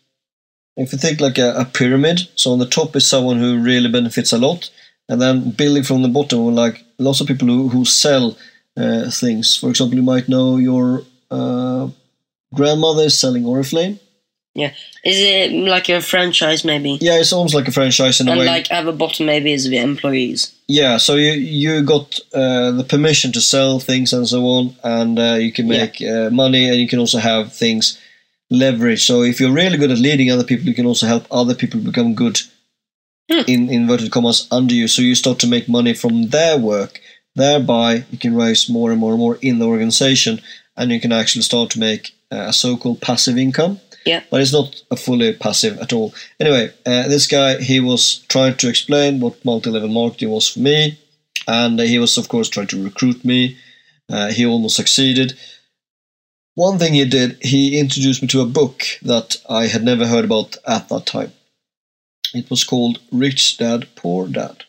if 0.78 0.92
you 0.94 1.00
think 1.00 1.20
like 1.20 1.38
a, 1.38 1.54
a, 1.56 1.66
pyramid, 1.66 2.22
so 2.36 2.52
on 2.52 2.60
the 2.60 2.68
top 2.68 2.96
is 2.96 3.08
someone 3.08 3.40
who 3.40 3.60
really 3.60 3.92
benefits 3.92 4.32
a 4.32 4.38
lot, 4.38 4.70
and 5.10 5.20
then 5.20 5.52
building 5.52 5.84
from 5.84 6.04
the 6.04 6.08
bottom, 6.08 6.54
like 6.54 6.84
lots 7.00 7.20
of 7.20 7.28
people 7.28 7.48
who, 7.48 7.68
who 7.70 7.84
sell 7.84 8.38
uh, 8.78 9.10
things. 9.10 9.56
For 9.56 9.70
example, 9.70 9.98
you 9.98 10.04
might 10.04 10.30
know 10.30 10.58
your 10.58 11.04
uh, 11.32 11.90
grandmother 12.54 13.04
is 13.04 13.18
selling 13.18 13.44
Oriflame. 13.44 14.00
Yeah, 14.54 14.74
is 15.04 15.20
it 15.20 15.52
like 15.52 15.88
a 15.90 16.02
franchise 16.02 16.66
maybe? 16.66 16.98
Yeah, 17.00 17.20
it's 17.20 17.32
almost 17.32 17.54
like 17.54 17.68
a 17.68 17.72
franchise 17.72 18.20
in 18.20 18.28
and 18.28 18.38
a 18.38 18.40
way. 18.40 18.48
And 18.48 18.56
like 18.56 18.72
at 18.72 18.86
the 18.86 18.92
bottom 18.92 19.28
maybe 19.28 19.54
is 19.54 19.70
the 19.70 19.78
employees. 19.78 20.52
Yeah, 20.68 20.98
so 20.98 21.16
you 21.16 21.34
you 21.34 21.84
got 21.84 22.20
uh, 22.34 22.72
the 22.72 22.84
permission 22.84 23.32
to 23.34 23.42
sell 23.42 23.80
things 23.80 24.14
and 24.14 24.28
so 24.28 24.44
on, 24.46 24.76
and 24.84 25.20
uh, 25.20 25.38
you 25.40 25.52
can 25.52 25.68
make 25.68 26.00
yeah. 26.00 26.26
uh, 26.26 26.30
money, 26.32 26.70
and 26.70 26.80
you 26.80 26.88
can 26.88 26.98
also 26.98 27.20
have 27.20 27.54
things 27.54 28.00
leverage. 28.50 29.04
So 29.04 29.24
if 29.24 29.40
you're 29.40 29.52
really 29.52 29.78
good 29.78 29.92
at 29.92 29.98
leading 29.98 30.32
other 30.32 30.44
people, 30.44 30.68
you 30.68 30.74
can 30.74 30.86
also 30.86 31.08
help 31.08 31.28
other 31.30 31.56
people 31.56 31.80
become 31.80 32.16
good 32.16 32.40
hmm. 33.32 33.42
in 33.48 33.70
inverted 33.70 34.12
commas 34.12 34.48
under 34.52 34.74
you. 34.74 34.88
So 34.88 35.02
you 35.02 35.16
start 35.16 35.40
to 35.40 35.48
make 35.48 35.68
money 35.68 35.94
from 35.94 36.30
their 36.30 36.58
work. 36.58 37.02
Thereby, 37.36 38.06
you 38.10 38.18
can 38.18 38.36
raise 38.36 38.70
more 38.70 38.92
and 38.92 39.00
more 39.00 39.12
and 39.12 39.20
more 39.20 39.38
in 39.42 39.60
the 39.60 39.68
organization, 39.68 40.42
and 40.76 40.92
you 40.92 41.00
can 41.00 41.12
actually 41.12 41.44
start 41.44 41.70
to 41.72 41.80
make 41.80 42.16
uh, 42.32 42.46
a 42.48 42.54
so-called 42.54 43.00
passive 43.00 43.38
income. 43.38 43.80
Yeah. 44.06 44.24
But 44.32 44.42
it's 44.42 44.54
not 44.54 44.82
a 44.90 44.96
fully 44.96 45.34
passive 45.34 45.78
at 45.80 45.94
all. 45.94 46.14
Anyway, 46.40 46.72
uh, 46.86 47.08
this 47.10 47.28
guy 47.28 47.62
he 47.62 47.80
was 47.80 48.26
trying 48.30 48.56
to 48.56 48.70
explain 48.70 49.20
what 49.20 49.44
multi-level 49.46 49.90
marketing 49.90 50.30
was 50.30 50.50
for 50.50 50.60
me, 50.60 50.98
and 51.48 51.80
he 51.80 52.00
was 52.00 52.18
of 52.18 52.30
course 52.30 52.50
trying 52.50 52.68
to 52.68 52.84
recruit 52.84 53.24
me. 53.24 53.58
Uh, 54.10 54.32
he 54.32 54.46
almost 54.46 54.78
succeeded. 54.78 55.38
One 56.58 56.80
thing 56.80 56.96
he 56.96 57.06
did, 57.06 57.38
he 57.44 57.80
introduced 57.80 58.24
me 58.24 58.28
to 58.30 58.42
a 58.42 58.46
book 58.48 58.82
that 59.04 59.38
I 59.48 59.68
had 59.68 59.84
never 59.84 60.08
heard 60.08 60.26
about 60.26 60.58
at 60.66 60.90
that 60.90 61.06
time. 61.06 61.32
It 62.34 62.50
was 62.50 62.64
called 62.64 63.00
Rich 63.12 63.58
Dad 63.58 63.88
Poor 63.96 64.28
Dad. 64.28 64.64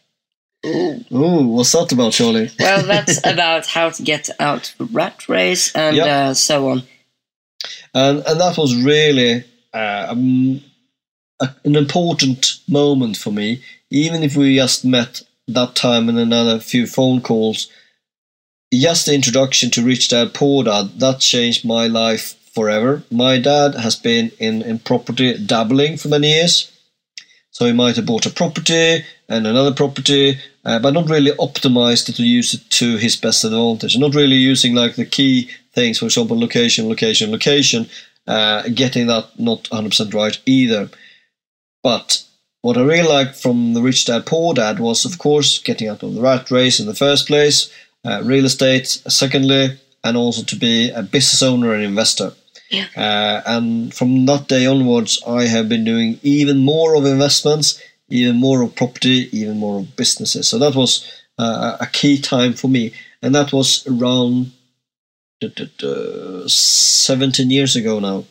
Ooh. 0.66 1.02
Ooh, 1.10 1.46
what's 1.46 1.72
that 1.72 1.90
about, 1.90 2.12
Charlie? 2.12 2.50
Well, 2.60 2.82
that's 2.82 3.16
about 3.24 3.64
how 3.64 3.88
to 3.88 4.02
get 4.02 4.28
out 4.38 4.68
of 4.68 4.76
the 4.76 4.84
rat 4.94 5.30
race 5.30 5.74
and 5.74 5.96
yep. 5.96 6.06
uh, 6.06 6.34
so 6.34 6.68
on. 6.68 6.82
And 7.94 8.22
and 8.26 8.38
that 8.38 8.58
was 8.58 8.76
really 8.76 9.44
uh, 9.72 10.08
um, 10.10 10.60
a, 11.40 11.48
an 11.64 11.74
important 11.74 12.58
moment 12.68 13.16
for 13.16 13.30
me. 13.30 13.62
Even 13.88 14.22
if 14.22 14.36
we 14.36 14.56
just 14.56 14.84
met 14.84 15.22
that 15.46 15.74
time 15.74 16.10
and 16.10 16.18
another 16.18 16.60
few 16.60 16.86
phone 16.86 17.22
calls, 17.22 17.70
just 18.72 19.06
the 19.06 19.14
introduction 19.14 19.70
to 19.70 19.84
Rich 19.84 20.08
Dad 20.08 20.34
Poor 20.34 20.64
Dad 20.64 20.98
that 21.00 21.20
changed 21.20 21.64
my 21.64 21.86
life 21.86 22.34
forever. 22.54 23.02
My 23.10 23.38
dad 23.38 23.74
has 23.74 23.96
been 23.96 24.30
in, 24.38 24.62
in 24.62 24.78
property 24.78 25.38
dabbling 25.38 25.96
for 25.96 26.08
many 26.08 26.28
years. 26.30 26.72
So 27.50 27.66
he 27.66 27.72
might 27.72 27.96
have 27.96 28.06
bought 28.06 28.26
a 28.26 28.30
property 28.30 29.04
and 29.28 29.46
another 29.46 29.74
property, 29.74 30.38
uh, 30.64 30.78
but 30.78 30.92
not 30.92 31.08
really 31.08 31.32
optimized 31.32 32.14
to 32.14 32.22
use 32.22 32.54
it 32.54 32.70
to 32.70 32.96
his 32.98 33.16
best 33.16 33.44
advantage. 33.44 33.98
Not 33.98 34.14
really 34.14 34.36
using 34.36 34.74
like 34.74 34.96
the 34.96 35.06
key 35.06 35.50
things, 35.72 35.98
for 35.98 36.04
example, 36.04 36.38
location, 36.38 36.88
location, 36.88 37.30
location, 37.30 37.88
uh, 38.26 38.68
getting 38.74 39.06
that 39.06 39.38
not 39.38 39.64
100% 39.64 40.14
right 40.14 40.38
either. 40.46 40.90
But 41.82 42.24
what 42.62 42.76
I 42.76 42.82
really 42.82 43.08
liked 43.08 43.36
from 43.36 43.74
the 43.74 43.82
Rich 43.82 44.04
Dad 44.06 44.26
Poor 44.26 44.54
Dad 44.54 44.78
was, 44.78 45.04
of 45.04 45.18
course, 45.18 45.58
getting 45.58 45.88
out 45.88 46.02
of 46.02 46.14
the 46.14 46.20
rat 46.20 46.50
race 46.50 46.78
in 46.78 46.86
the 46.86 46.94
first 46.94 47.26
place, 47.26 47.72
uh, 48.08 48.22
real 48.24 48.46
estate, 48.46 48.86
secondly, 48.86 49.78
and 50.02 50.16
also 50.16 50.42
to 50.42 50.56
be 50.56 50.90
a 50.90 51.02
business 51.02 51.42
owner 51.42 51.74
and 51.74 51.82
investor. 51.82 52.32
Yeah. 52.70 52.86
Uh, 52.96 53.42
and 53.46 53.94
from 53.94 54.26
that 54.26 54.48
day 54.48 54.66
onwards, 54.66 55.22
I 55.26 55.44
have 55.44 55.68
been 55.68 55.84
doing 55.84 56.18
even 56.22 56.58
more 56.58 56.94
of 56.94 57.04
investments, 57.04 57.82
even 58.08 58.36
more 58.36 58.62
of 58.62 58.74
property, 58.74 59.28
even 59.32 59.58
more 59.58 59.80
of 59.80 59.96
businesses. 59.96 60.48
So 60.48 60.58
that 60.58 60.74
was 60.74 61.06
uh, 61.38 61.76
a 61.80 61.86
key 61.86 62.20
time 62.20 62.54
for 62.54 62.68
me, 62.68 62.92
and 63.22 63.34
that 63.34 63.52
was 63.52 63.86
around 63.86 64.52
17 65.40 67.50
years 67.50 67.76
ago 67.76 68.00
now. 68.00 68.24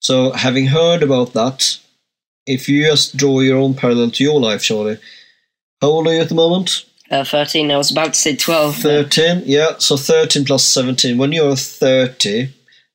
So, 0.00 0.32
having 0.32 0.66
heard 0.66 1.02
about 1.02 1.32
that, 1.32 1.78
if 2.46 2.68
you 2.68 2.84
just 2.84 3.16
draw 3.16 3.40
your 3.40 3.56
own 3.56 3.74
parallel 3.74 4.10
to 4.10 4.24
your 4.24 4.38
life, 4.38 4.62
Charlie, 4.62 4.98
how 5.80 5.88
old 5.88 6.06
are 6.06 6.14
you 6.14 6.20
at 6.20 6.28
the 6.28 6.34
moment? 6.34 6.84
Uh, 7.10 7.24
13. 7.24 7.70
I 7.70 7.76
was 7.76 7.90
about 7.90 8.14
to 8.14 8.18
say 8.18 8.34
12. 8.34 8.76
13, 8.76 9.42
yeah. 9.44 9.76
So 9.78 9.96
13 9.96 10.44
plus 10.44 10.64
17. 10.64 11.18
When 11.18 11.32
you're 11.32 11.54
30, 11.54 12.48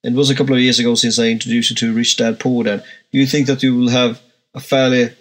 it 0.04 0.13
was 0.13 0.30
a 0.30 0.36
couple 0.36 0.56
of 0.56 0.62
years 0.62 0.80
ago 0.80 0.96
since 0.96 1.20
I 1.20 1.28
introduced 1.28 1.70
you 1.70 1.75
to 1.78 1.94
Rich 1.94 2.18
Dad 2.18 2.39
Poor 2.39 2.63
Dad. 2.63 2.84
Do 3.12 3.20
you 3.20 3.28
think 3.28 3.48
that 3.48 3.62
you 3.62 3.75
will 3.75 3.89
have 3.89 4.22
a 4.56 4.60
fairly 4.60 5.16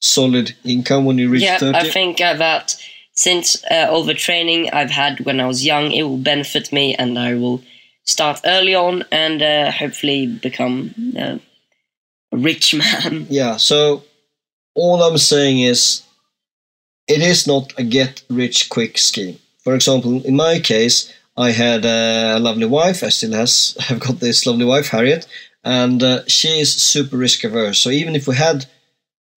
solid 0.00 0.54
income 0.64 1.04
when 1.04 1.18
you 1.18 1.28
reach 1.28 1.42
yeah, 1.42 1.58
30? 1.58 1.78
I 1.78 1.84
think 1.84 2.20
uh, 2.20 2.34
that 2.34 2.76
since 3.12 3.62
uh, 3.70 3.86
all 3.90 4.02
the 4.02 4.14
training 4.14 4.70
I've 4.70 4.90
had 4.90 5.20
when 5.20 5.40
I 5.40 5.46
was 5.46 5.64
young, 5.64 5.92
it 5.92 6.02
will 6.02 6.18
benefit 6.18 6.72
me 6.72 6.94
and 6.96 7.18
I 7.18 7.34
will 7.34 7.62
start 8.04 8.40
early 8.44 8.74
on 8.74 9.04
and 9.12 9.42
uh, 9.42 9.70
hopefully 9.70 10.26
become 10.26 10.94
uh, 11.18 11.38
a 12.32 12.36
rich 12.36 12.74
man. 13.04 13.26
Yeah, 13.28 13.56
so 13.56 14.04
all 14.74 15.02
I'm 15.02 15.18
saying 15.18 15.60
is 15.60 16.02
it 17.10 17.22
is 17.22 17.46
not 17.46 17.72
a 17.76 17.82
get 17.82 18.22
rich 18.30 18.70
quick 18.70 18.96
scheme. 18.96 19.38
For 19.64 19.74
example, 19.74 20.24
in 20.24 20.36
my 20.36 20.60
case, 20.60 21.12
I 21.36 21.50
had 21.50 21.84
a 21.84 22.38
lovely 22.38 22.66
wife. 22.66 23.02
I 23.02 23.08
still 23.08 23.32
has 23.32 23.76
have 23.80 24.00
got 24.00 24.20
this 24.20 24.46
lovely 24.46 24.64
wife, 24.64 24.88
Harriet, 24.88 25.26
and 25.64 26.02
uh, 26.02 26.22
she 26.26 26.60
is 26.60 26.72
super 26.72 27.16
risk 27.16 27.44
averse. 27.44 27.78
So 27.78 27.90
even 27.90 28.14
if 28.14 28.28
we 28.28 28.36
had 28.36 28.66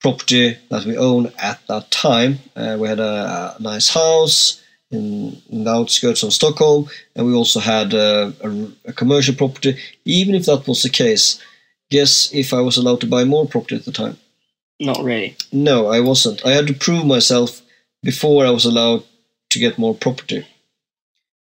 property 0.02 0.58
that 0.70 0.86
we 0.86 0.98
own 0.98 1.32
at 1.40 1.60
that 1.68 1.90
time, 1.90 2.40
uh, 2.56 2.78
we 2.80 2.88
had 2.88 3.00
a, 3.00 3.56
a 3.58 3.62
nice 3.62 3.90
house 3.90 4.62
in, 4.92 5.42
in, 5.50 5.64
the 5.64 5.72
outskirts 5.72 6.24
of 6.24 6.34
Stockholm, 6.34 6.88
and 7.16 7.26
we 7.26 7.34
also 7.34 7.60
had 7.60 7.94
a, 7.94 8.34
a, 8.44 8.90
a 8.90 8.94
commercial 8.94 9.34
property. 9.34 9.78
Even 10.06 10.36
if 10.36 10.46
that 10.46 10.68
was 10.68 10.84
the 10.84 10.90
case, 10.90 11.42
guess 11.90 12.32
if 12.34 12.54
I 12.54 12.62
was 12.62 12.78
allowed 12.78 13.02
to 13.02 13.08
buy 13.08 13.24
more 13.24 13.48
property 13.48 13.78
at 13.78 13.86
the 13.86 13.92
time? 13.92 14.18
Not 14.80 15.04
really. 15.04 15.36
No, 15.52 15.88
I 15.88 16.02
wasn't. 16.02 16.46
I 16.46 16.52
had 16.52 16.68
to 16.68 16.74
prove 16.74 17.06
myself 17.06 17.63
before 18.04 18.46
I 18.46 18.52
was 18.52 18.66
allowed 18.66 19.04
to 19.52 19.60
get 19.60 19.78
more 19.78 19.96
property. 19.96 20.46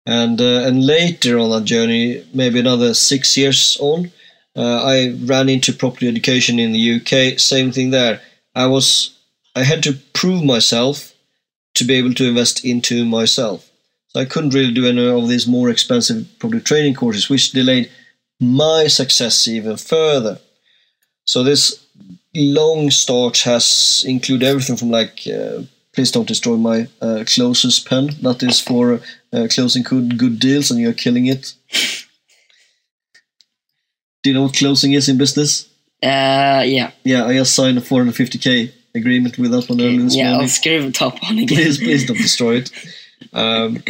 And 0.06 0.40
uh, 0.40 0.62
and 0.66 0.84
later 0.84 1.38
on 1.38 1.50
that 1.50 1.64
journey, 1.64 2.24
maybe 2.32 2.58
another 2.58 2.94
six 2.94 3.36
years 3.36 3.76
on, 3.80 4.10
uh, 4.56 4.82
I 4.82 5.14
ran 5.24 5.48
into 5.48 5.72
property 5.72 6.08
education 6.08 6.58
in 6.58 6.72
the 6.72 6.94
UK. 6.96 7.38
Same 7.38 7.72
thing 7.72 7.90
there. 7.90 8.20
I 8.54 8.66
was 8.66 9.18
I 9.54 9.64
had 9.64 9.82
to 9.84 9.98
prove 10.14 10.42
myself 10.44 11.14
to 11.74 11.84
be 11.84 11.94
able 11.94 12.14
to 12.14 12.28
invest 12.28 12.64
into 12.64 13.04
myself. 13.04 13.70
So 14.08 14.20
I 14.20 14.24
couldn't 14.24 14.54
really 14.54 14.72
do 14.72 14.86
any 14.86 15.06
of 15.06 15.28
these 15.28 15.46
more 15.46 15.68
expensive 15.68 16.26
property 16.38 16.62
training 16.62 16.94
courses, 16.94 17.28
which 17.28 17.52
delayed 17.52 17.90
my 18.40 18.86
success 18.86 19.46
even 19.46 19.76
further. 19.76 20.38
So 21.26 21.42
this 21.42 21.84
long 22.34 22.90
start 22.90 23.38
has 23.40 24.04
included 24.06 24.46
everything 24.46 24.76
from 24.76 24.90
like 24.90 25.20
uh, 25.26 25.62
please 25.94 26.10
don't 26.10 26.28
destroy 26.28 26.56
my 26.56 26.88
uh, 27.00 27.24
closest 27.26 27.88
pen. 27.88 28.10
That 28.22 28.42
is 28.42 28.60
for 28.60 29.00
uh, 29.32 29.48
closing 29.50 29.82
good, 29.82 30.18
good 30.18 30.38
deals, 30.38 30.70
and 30.70 30.80
you're 30.80 30.92
killing 30.92 31.26
it. 31.26 31.54
Do 34.22 34.30
you 34.30 34.34
know 34.34 34.42
what 34.42 34.54
closing 34.54 34.92
is 34.92 35.08
in 35.08 35.18
business? 35.18 35.68
Uh, 36.02 36.62
yeah. 36.66 36.92
Yeah, 37.04 37.26
I 37.26 37.34
just 37.34 37.54
signed 37.54 37.78
a 37.78 37.80
450k 37.80 38.72
agreement 38.94 39.38
with 39.38 39.50
that 39.52 39.68
one 39.68 39.80
okay, 39.80 39.88
earlier 39.88 40.02
this 40.02 40.16
yeah, 40.16 40.24
morning. 40.24 40.42
I'll 40.42 40.48
screw 40.48 40.82
the 40.82 40.92
top 40.92 41.22
one 41.22 41.38
again. 41.38 41.56
please, 41.56 41.78
please 41.78 42.06
don't 42.06 42.16
destroy 42.28 42.56
it. 42.56 42.70
Um, 43.32 43.82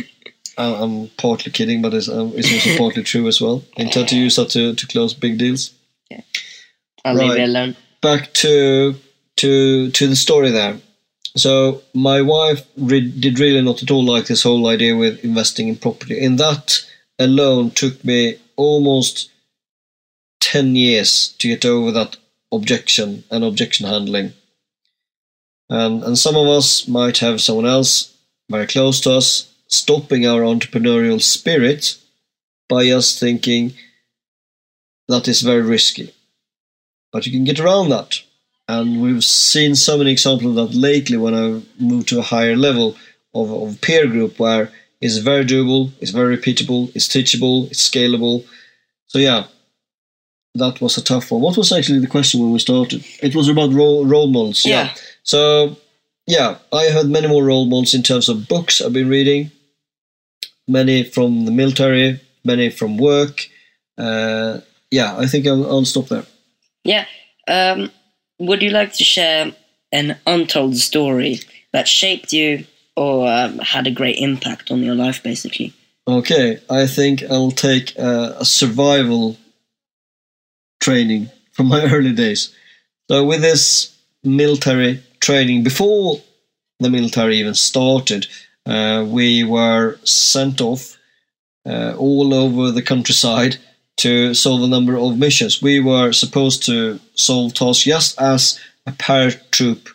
I'm 0.57 1.09
partly 1.17 1.53
kidding, 1.53 1.83
but 1.83 1.95
it's, 1.95 2.09
um, 2.09 2.33
it's 2.35 2.53
also 2.53 2.77
partly 2.77 3.05
true 3.05 3.29
as 3.29 3.41
well. 3.41 3.63
I 3.79 3.83
intend 3.83 4.09
to 4.09 4.19
use 4.19 4.37
that 4.37 4.51
to, 4.51 4.75
to 4.75 4.87
close 4.87 5.15
big 5.15 5.39
deals. 5.39 5.73
Yeah. 6.11 6.23
I'll 7.05 7.17
right. 7.17 7.29
leave 7.29 7.39
it 7.39 7.45
alone. 7.45 7.77
Back 8.01 8.33
to 8.35 8.95
to 9.37 9.91
to 9.91 10.07
the 10.07 10.17
story 10.17 10.51
there. 10.51 10.79
So 11.39 11.83
my 11.95 12.21
wife 12.21 12.67
re- 12.77 13.11
did 13.11 13.39
really 13.39 13.63
not 13.63 13.83
at 13.83 13.91
all 13.91 14.05
like 14.05 14.27
this 14.27 14.43
whole 14.43 14.67
idea 14.67 14.97
with 14.97 15.25
investing 15.25 15.69
in 15.69 15.77
property. 15.77 16.25
And 16.25 16.39
that 16.39 16.81
alone 17.19 17.71
took 17.71 18.05
me 18.05 18.39
almost 18.57 19.31
10 20.41 20.77
years 20.77 21.29
to 21.39 21.49
get 21.49 21.65
over 21.65 21.91
that 21.93 22.17
objection 22.53 23.25
and 23.31 23.45
objection 23.45 23.87
handling. 23.87 24.33
And, 25.69 26.03
and 26.03 26.19
some 26.19 26.37
of 26.37 26.47
us 26.47 26.89
might 26.89 27.19
have 27.19 27.41
someone 27.41 27.67
else 27.67 28.15
very 28.51 28.67
close 28.67 29.01
to 29.03 29.13
us 29.13 29.53
stopping 29.67 30.27
our 30.27 30.41
entrepreneurial 30.41 31.21
spirit 31.21 31.99
by 32.69 32.87
just 32.87 33.21
thinking 33.21 33.75
that 35.09 35.29
is 35.29 35.43
very 35.43 35.63
risky. 35.63 36.15
But 37.13 37.27
you 37.27 37.33
can 37.33 37.45
get 37.45 37.61
around 37.61 37.91
that. 37.91 38.23
And 38.69 39.01
we've 39.01 39.25
seen 39.25 39.75
so 39.75 39.97
many 39.97 40.13
examples 40.13 40.57
of 40.57 40.71
that 40.71 40.79
lately 40.79 41.17
when 41.17 41.35
I've 41.35 41.67
moved 41.81 42.09
to 42.09 42.19
a 42.19 42.23
higher 42.23 42.55
level 42.55 42.97
of, 43.35 43.51
of 43.51 43.81
peer 43.81 44.07
group 44.07 44.39
where 44.39 44.71
it's 45.01 45.17
very 45.17 45.45
doable, 45.45 45.91
it's 46.01 46.11
very 46.11 46.37
repeatable, 46.37 46.95
it's 46.95 47.09
teachable, 47.09 47.67
it's 47.67 47.89
scalable. 47.89 48.45
So 49.07 49.19
yeah, 49.19 49.47
that 50.55 50.81
was 50.83 50.99
a 50.99 51.03
tough 51.03 51.31
one. 51.31 51.41
What 51.41 51.57
was 51.57 51.73
actually 51.73 52.01
the 52.01 52.07
question 52.07 52.41
when 52.41 52.53
we 52.53 52.59
started? 52.59 53.05
It 53.23 53.35
was 53.35 53.49
about 53.49 53.73
role, 53.73 54.05
role 54.05 54.29
models. 54.29 54.67
Yeah. 54.67 54.85
yeah. 54.85 54.95
So 55.23 55.77
yeah, 56.27 56.59
I 56.73 56.85
had 56.85 57.07
many 57.07 57.27
more 57.27 57.45
role 57.45 57.65
models 57.65 57.95
in 57.95 58.03
terms 58.03 58.29
of 58.29 58.49
books 58.49 58.83
I've 58.83 58.93
been 58.93 59.09
reading. 59.09 59.51
Many 60.67 61.05
from 61.05 61.47
the 61.47 61.51
military, 61.51 62.21
many 62.45 62.69
from 62.69 62.99
work. 62.99 63.49
Uh, 63.97 64.59
yeah, 64.91 65.17
I 65.17 65.27
think 65.27 65.47
I'll, 65.47 65.65
I'll 65.65 65.85
stop 65.87 66.09
there. 66.09 66.27
Yeah. 66.85 67.07
Um, 67.47 67.91
would 68.39 68.63
you 68.63 68.71
like 68.71 68.93
to 68.95 69.05
share 69.05 69.53
an 69.93 70.19
untold 70.27 70.77
story 70.77 71.41
that 71.73 71.89
shaped 71.89 72.33
you 72.33 72.65
or 72.97 73.29
um, 73.29 73.59
had 73.59 73.87
a 73.87 73.93
great 73.93 74.19
impact 74.19 74.71
on 74.71 74.83
your 74.83 74.95
life, 74.95 75.23
basically? 75.23 75.73
Okay, 76.07 76.59
I 76.71 76.87
think 76.87 77.23
I'll 77.31 77.51
take 77.51 77.93
uh, 77.99 78.35
a 78.39 78.45
survival 78.45 79.37
training 80.81 81.31
from 81.53 81.67
my 81.69 81.85
early 81.93 82.13
days. 82.13 82.55
So, 83.11 83.25
with 83.25 83.43
this 83.43 83.97
military 84.25 85.03
training, 85.21 85.65
before 85.65 86.21
the 86.81 86.91
military 86.91 87.39
even 87.39 87.55
started, 87.55 88.27
uh, 88.67 89.05
we 89.07 89.45
were 89.45 89.99
sent 90.05 90.61
off 90.61 90.99
uh, 91.67 91.95
all 91.97 92.35
over 92.35 92.71
the 92.71 92.83
countryside 92.83 93.57
to 93.99 94.33
solve 94.35 94.63
a 94.63 94.69
number 94.69 94.97
of 94.97 95.19
missions. 95.19 95.61
We 95.63 95.81
were 95.81 96.13
supposed 96.13 96.65
to 96.67 96.99
solve 97.15 97.55
tasks 97.55 97.85
just 97.85 98.21
as 98.21 98.59
a 98.87 98.93
paratroop 98.93 99.89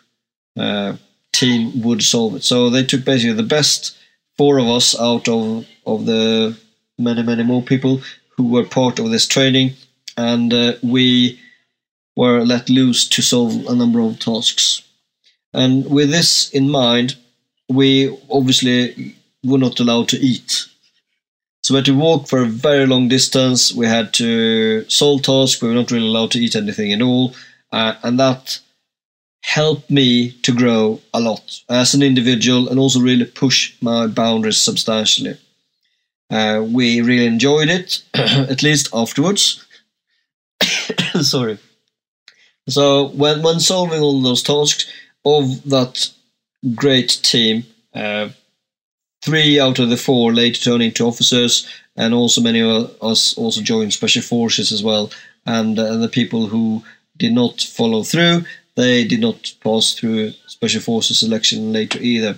uh, 0.58 0.98
team 1.32 1.82
would 1.82 2.04
solve 2.04 2.36
it. 2.36 2.44
So 2.44 2.70
they 2.70 2.84
took 2.84 3.04
basically 3.04 3.34
the 3.34 3.44
best 3.44 3.98
four 4.38 4.60
of 4.60 4.68
us 4.68 5.00
out 5.00 5.28
of 5.28 5.66
of 5.86 6.06
the 6.06 6.58
many 6.98 7.24
many 7.24 7.44
more 7.44 7.62
people 7.62 8.02
who 8.36 8.48
were 8.50 8.66
part 8.66 9.00
of 9.00 9.10
this 9.10 9.28
training, 9.28 9.74
and 10.18 10.54
uh, 10.54 10.74
we 10.82 11.40
were 12.16 12.46
let 12.46 12.70
loose 12.70 13.08
to 13.10 13.22
solve 13.22 13.66
a 13.68 13.76
number 13.76 14.00
of 14.00 14.20
tasks. 14.20 14.84
And 15.54 15.86
with 15.90 16.10
this 16.10 16.50
in 16.50 16.70
mind, 16.70 17.16
we 17.70 18.16
obviously 18.30 19.16
were 19.44 19.58
not 19.58 19.80
allowed 19.80 20.10
to 20.10 20.18
eat 20.18 20.66
so 21.64 21.74
we 21.74 21.78
had 21.78 21.86
to 21.86 21.98
walk 21.98 22.28
for 22.28 22.42
a 22.42 22.46
very 22.46 22.86
long 22.86 23.08
distance. 23.08 23.74
We 23.74 23.86
had 23.86 24.14
to 24.16 24.88
solve 24.90 25.22
tasks. 25.22 25.62
We 25.62 25.70
were 25.70 25.74
not 25.76 25.92
really 25.92 26.08
allowed 26.08 26.32
to 26.32 26.40
eat 26.40 26.58
anything 26.58 26.92
at 26.92 27.02
all. 27.02 27.34
Uh, 27.72 27.96
and 28.04 28.20
that 28.20 28.60
helped 29.44 29.90
me 29.90 30.32
to 30.44 30.54
grow 30.54 31.00
a 31.14 31.22
lot 31.22 31.62
as 31.70 31.94
an 31.94 32.04
individual 32.04 32.68
and 32.68 32.80
also 32.80 33.00
really 33.00 33.26
push 33.26 33.76
my 33.82 34.08
boundaries 34.08 34.58
substantially. 34.58 35.38
Uh, 36.30 36.66
we 36.68 37.00
really 37.02 37.28
enjoyed 37.28 37.70
it, 37.70 38.04
at 38.14 38.62
least 38.62 38.90
afterwards. 38.94 39.66
Sorry. 41.22 41.60
So 42.68 43.08
when 43.10 43.42
when 43.42 43.60
solving 43.60 44.02
all 44.02 44.22
those 44.22 44.44
tasks 44.44 44.90
of 45.26 45.64
that 45.70 46.10
great 46.76 47.20
team, 47.24 47.66
uh, 47.94 48.30
Three 49.24 49.58
out 49.60 49.80
of 49.80 49.90
the 49.90 49.98
four 49.98 50.34
later 50.34 50.62
turned 50.62 50.84
into 50.84 51.06
officers, 51.06 51.66
and 51.96 52.14
also 52.14 52.42
many 52.42 52.62
of 52.62 52.92
us 53.02 53.38
also 53.38 53.62
joined 53.62 53.94
special 53.94 54.22
forces 54.22 54.72
as 54.74 54.84
well. 54.84 55.12
And, 55.46 55.80
uh, 55.80 55.98
the 55.98 56.10
people 56.10 56.48
who 56.48 56.84
did 57.18 57.34
not 57.34 57.62
follow 57.62 58.04
through, 58.04 58.44
they 58.76 59.06
did 59.06 59.22
not 59.22 59.54
pass 59.64 59.94
through 59.94 60.34
special 60.48 60.82
forces 60.82 61.20
selection 61.20 61.72
later 61.72 62.00
either. 62.02 62.38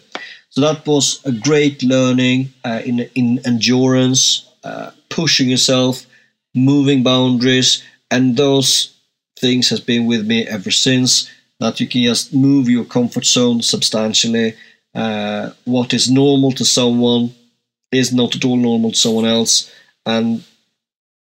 So 0.50 0.62
that 0.62 0.86
was 0.86 1.22
a 1.26 1.32
great 1.32 1.82
learning 1.84 2.54
uh, 2.64 2.82
in 2.86 3.10
in 3.16 3.40
endurance, 3.46 4.46
uh, 4.64 4.92
pushing 5.10 5.50
yourself, 5.50 6.06
moving 6.54 7.04
boundaries, 7.04 7.84
and 8.12 8.38
those 8.38 8.94
things 9.40 9.70
has 9.70 9.80
been 9.82 10.06
with 10.06 10.26
me 10.28 10.48
ever 10.48 10.72
since. 10.72 11.30
That 11.60 11.80
you 11.80 11.88
can 11.88 12.04
just 12.04 12.34
move 12.34 12.70
your 12.70 12.86
comfort 12.86 13.26
zone 13.26 13.62
substantially 13.62 14.56
uh, 14.96 15.52
what 15.66 15.94
is 15.94 16.10
normal 16.10 16.52
to 16.54 16.66
someone 16.66 17.34
is 17.92 18.14
not 18.14 18.36
at 18.36 18.46
all 18.46 18.58
normal 18.58 18.92
to 18.92 18.98
someone 18.98 19.26
else. 19.26 19.72
And 20.06 20.44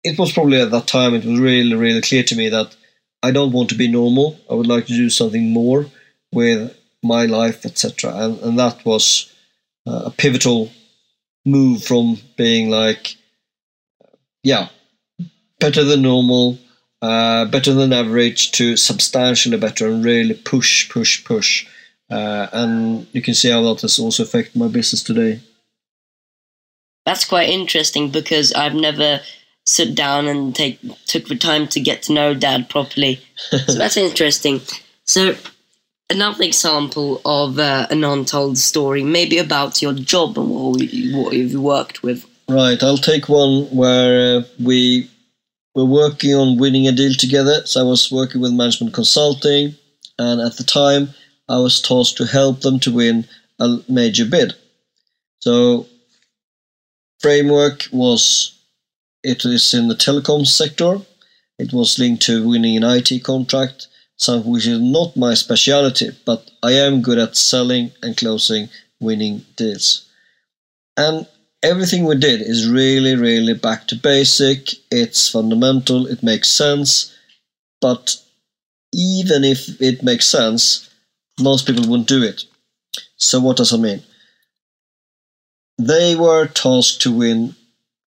it 0.03 0.19
was 0.19 0.33
probably 0.33 0.59
at 0.59 0.71
that 0.71 0.87
time, 0.87 1.13
it 1.13 1.25
was 1.25 1.39
really, 1.39 1.75
really 1.75 2.01
clear 2.01 2.23
to 2.23 2.35
me 2.35 2.49
that 2.49 2.75
I 3.23 3.31
don't 3.31 3.51
want 3.51 3.69
to 3.69 3.75
be 3.75 3.87
normal. 3.87 4.39
I 4.49 4.55
would 4.55 4.67
like 4.67 4.87
to 4.87 4.93
do 4.93 5.09
something 5.09 5.51
more 5.51 5.85
with 6.33 6.75
my 7.03 7.25
life, 7.25 7.65
etc. 7.65 8.13
And, 8.15 8.39
and 8.39 8.59
that 8.59 8.83
was 8.85 9.31
uh, 9.87 10.03
a 10.05 10.11
pivotal 10.11 10.71
move 11.45 11.83
from 11.83 12.17
being 12.37 12.69
like, 12.69 13.15
yeah, 14.43 14.69
better 15.59 15.83
than 15.83 16.01
normal, 16.01 16.57
uh, 17.01 17.45
better 17.45 17.73
than 17.73 17.93
average 17.93 18.51
to 18.53 18.75
substantially 18.75 19.57
better 19.57 19.87
and 19.87 20.03
really 20.03 20.33
push, 20.33 20.89
push, 20.89 21.23
push. 21.23 21.67
Uh, 22.11 22.47
and 22.51 23.07
you 23.13 23.21
can 23.21 23.33
see 23.33 23.49
how 23.49 23.61
that 23.61 23.81
has 23.81 23.97
also 23.97 24.23
affected 24.23 24.55
my 24.55 24.67
business 24.67 25.01
today. 25.01 25.39
That's 27.05 27.25
quite 27.25 27.49
interesting 27.49 28.11
because 28.11 28.53
I've 28.53 28.75
never 28.75 29.21
sit 29.65 29.95
down 29.95 30.27
and 30.27 30.55
take 30.55 30.79
took 31.05 31.27
the 31.27 31.35
time 31.35 31.67
to 31.67 31.79
get 31.79 32.03
to 32.03 32.13
know 32.13 32.33
Dad 32.33 32.69
properly. 32.69 33.21
so 33.49 33.73
that's 33.73 33.97
interesting. 34.09 34.61
So 35.05 35.35
another 36.09 36.43
example 36.43 37.21
of 37.25 37.57
uh, 37.57 37.87
an 37.89 38.03
untold 38.03 38.57
story, 38.57 39.03
maybe 39.03 39.37
about 39.37 39.81
your 39.81 39.93
job 39.93 40.37
and 40.37 40.49
what, 40.49 40.81
what 41.13 41.33
you've 41.33 41.59
worked 41.59 42.03
with. 42.03 42.27
Right, 42.49 42.81
I'll 42.83 42.97
take 42.97 43.29
one 43.29 43.63
where 43.75 44.39
uh, 44.39 44.43
we 44.61 45.09
were 45.73 45.85
working 45.85 46.35
on 46.35 46.57
winning 46.57 46.87
a 46.87 46.91
deal 46.91 47.13
together. 47.13 47.65
So 47.65 47.79
I 47.79 47.83
was 47.83 48.11
working 48.11 48.41
with 48.41 48.51
management 48.51 48.93
consulting, 48.93 49.75
and 50.19 50.41
at 50.41 50.57
the 50.57 50.63
time 50.63 51.13
I 51.51 51.57
was 51.57 51.81
tasked 51.81 52.15
to 52.17 52.25
help 52.25 52.61
them 52.61 52.79
to 52.79 52.93
win 52.93 53.27
a 53.59 53.79
major 53.89 54.23
bid. 54.23 54.53
So, 55.39 55.87
framework 57.19 57.87
was 57.91 58.53
it 59.21 59.43
is 59.43 59.73
in 59.73 59.89
the 59.89 59.95
telecom 59.95 60.47
sector. 60.47 61.01
It 61.59 61.73
was 61.73 61.99
linked 61.99 62.23
to 62.23 62.47
winning 62.47 62.77
an 62.77 62.85
IT 62.85 63.23
contract, 63.25 63.87
something 64.15 64.49
which 64.49 64.65
is 64.65 64.79
not 64.79 65.17
my 65.17 65.33
specialty, 65.33 66.11
but 66.25 66.49
I 66.63 66.71
am 66.71 67.01
good 67.01 67.19
at 67.19 67.35
selling 67.35 67.91
and 68.01 68.15
closing 68.15 68.69
winning 69.01 69.45
deals. 69.57 70.09
And 70.95 71.27
everything 71.61 72.05
we 72.05 72.15
did 72.15 72.41
is 72.41 72.69
really, 72.69 73.15
really 73.15 73.55
back 73.55 73.87
to 73.89 73.95
basic. 73.97 74.69
It's 74.89 75.27
fundamental, 75.27 76.07
it 76.07 76.23
makes 76.23 76.49
sense, 76.49 77.13
but 77.81 78.15
even 78.93 79.43
if 79.43 79.81
it 79.81 80.01
makes 80.01 80.27
sense, 80.27 80.89
most 81.41 81.67
people 81.67 81.87
wouldn't 81.87 82.07
do 82.07 82.23
it. 82.23 82.43
So, 83.17 83.39
what 83.39 83.57
does 83.57 83.69
that 83.71 83.77
mean? 83.77 84.01
They 85.77 86.15
were 86.15 86.47
tasked 86.47 87.01
to 87.03 87.11
win 87.11 87.55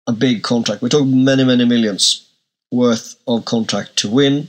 a 0.07 0.13
big 0.13 0.43
contract. 0.43 0.83
We 0.83 0.89
talk 0.89 1.07
many, 1.07 1.45
many 1.45 1.65
millions 1.65 2.29
worth 2.71 3.17
of 3.27 3.45
contract 3.45 3.97
to 3.99 4.11
win, 4.11 4.49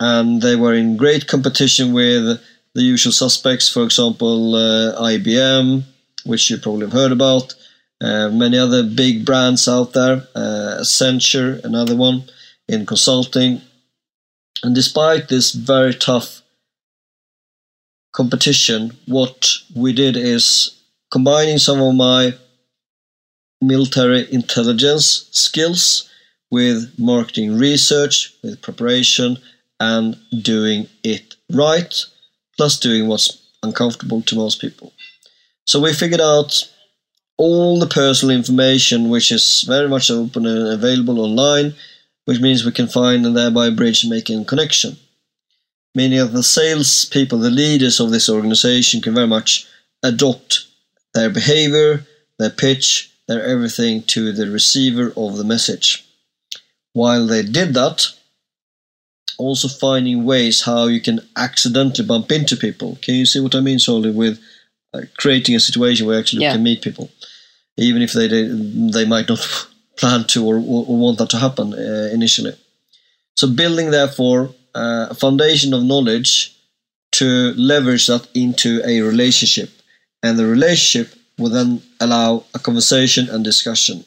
and 0.00 0.40
they 0.40 0.56
were 0.56 0.74
in 0.74 0.96
great 0.96 1.26
competition 1.26 1.92
with 1.92 2.40
the 2.74 2.82
usual 2.82 3.12
suspects, 3.12 3.68
for 3.68 3.84
example, 3.84 4.54
uh, 4.54 5.00
IBM, 5.00 5.84
which 6.24 6.50
you 6.50 6.58
probably 6.58 6.86
have 6.86 6.92
heard 6.92 7.12
about, 7.12 7.54
uh, 8.00 8.28
many 8.30 8.58
other 8.58 8.82
big 8.82 9.24
brands 9.24 9.68
out 9.68 9.92
there, 9.92 10.26
uh, 10.34 10.78
Accenture, 10.80 11.62
another 11.64 11.96
one 11.96 12.24
in 12.68 12.84
consulting. 12.84 13.60
And 14.62 14.74
despite 14.74 15.28
this 15.28 15.52
very 15.52 15.94
tough 15.94 16.42
competition, 18.14 18.92
what 19.06 19.52
we 19.76 19.92
did 19.92 20.16
is 20.16 20.80
combining 21.10 21.58
some 21.58 21.80
of 21.80 21.94
my 21.94 22.32
military 23.60 24.32
intelligence 24.32 25.28
skills 25.32 26.08
with 26.50 26.94
marketing 26.98 27.58
research, 27.58 28.34
with 28.42 28.62
preparation, 28.62 29.36
and 29.80 30.16
doing 30.42 30.86
it 31.02 31.34
right, 31.52 31.92
plus 32.56 32.78
doing 32.78 33.08
what's 33.08 33.42
uncomfortable 33.62 34.22
to 34.22 34.36
most 34.36 34.60
people. 34.60 34.92
So 35.66 35.80
we 35.80 35.92
figured 35.92 36.20
out 36.20 36.70
all 37.36 37.80
the 37.80 37.86
personal 37.86 38.36
information, 38.36 39.10
which 39.10 39.32
is 39.32 39.64
very 39.66 39.88
much 39.88 40.10
open 40.10 40.46
and 40.46 40.68
available 40.68 41.20
online, 41.20 41.74
which 42.26 42.40
means 42.40 42.64
we 42.64 42.72
can 42.72 42.86
find 42.86 43.26
and 43.26 43.36
thereby 43.36 43.70
bridge 43.70 44.06
making 44.06 44.44
connection. 44.44 44.96
Many 45.94 46.18
of 46.18 46.32
the 46.32 46.42
sales 46.42 47.04
people, 47.04 47.38
the 47.38 47.50
leaders 47.50 48.00
of 48.00 48.10
this 48.10 48.28
organization, 48.28 49.00
can 49.00 49.14
very 49.14 49.26
much 49.28 49.66
adopt 50.02 50.66
their 51.14 51.30
behavior, 51.30 52.04
their 52.38 52.50
pitch, 52.50 53.10
their 53.28 53.42
everything 53.44 54.02
to 54.02 54.32
the 54.32 54.50
receiver 54.50 55.12
of 55.16 55.36
the 55.36 55.44
message. 55.44 56.04
While 56.92 57.26
they 57.26 57.42
did 57.42 57.74
that, 57.74 58.06
also 59.38 59.68
finding 59.68 60.24
ways 60.24 60.62
how 60.62 60.86
you 60.86 61.00
can 61.00 61.20
accidentally 61.36 62.06
bump 62.06 62.30
into 62.30 62.56
people. 62.56 62.98
Can 63.02 63.14
you 63.14 63.26
see 63.26 63.40
what 63.40 63.54
I 63.54 63.60
mean, 63.60 63.78
Charlie, 63.78 64.10
with 64.10 64.40
uh, 64.92 65.02
creating 65.16 65.54
a 65.56 65.60
situation 65.60 66.06
where 66.06 66.18
actually 66.18 66.42
Yeah. 66.42 66.50
you 66.50 66.56
can 66.56 66.62
meet 66.64 66.82
people, 66.82 67.10
even 67.76 68.02
if 68.02 68.12
they 68.12 68.28
they, 68.28 69.04
might 69.04 69.28
not 69.28 69.40
plan 69.96 70.24
to 70.24 70.44
or, 70.46 70.56
or, 70.56 70.84
or 70.88 70.96
want 70.98 71.18
that 71.18 71.30
to 71.30 71.38
happen 71.38 71.72
uh, 71.74 72.10
initially. 72.12 72.54
So 73.36 73.48
building 73.48 73.90
therefore 73.90 74.54
uh, 74.74 75.14
foundation 75.14 75.72
of 75.74 75.82
knowledge 75.82 76.56
to 77.12 77.54
leverage 77.56 78.06
that 78.06 78.28
into 78.34 78.80
a 78.84 79.00
relationship, 79.00 79.70
and 80.22 80.38
the 80.38 80.46
relationship 80.46 81.14
will 81.38 81.50
then 81.50 81.82
allow 82.00 82.44
a 82.54 82.58
conversation 82.58 83.28
and 83.28 83.44
discussion. 83.44 84.04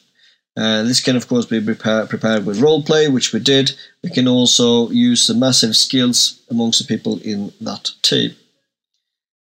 Uh, 0.57 0.81
this 0.83 0.99
can, 0.99 1.15
of 1.15 1.27
course, 1.27 1.45
be 1.45 1.61
prepare, 1.61 2.05
prepared 2.07 2.45
with 2.45 2.59
role 2.59 2.81
play, 2.81 3.07
which 3.07 3.31
we 3.31 3.39
did. 3.39 3.71
We 4.03 4.09
can 4.09 4.27
also 4.27 4.89
use 4.89 5.27
the 5.27 5.35
massive 5.35 5.75
skills 5.75 6.41
amongst 6.49 6.79
the 6.79 6.87
people 6.87 7.19
in 7.19 7.53
that 7.61 7.91
team. 8.01 8.35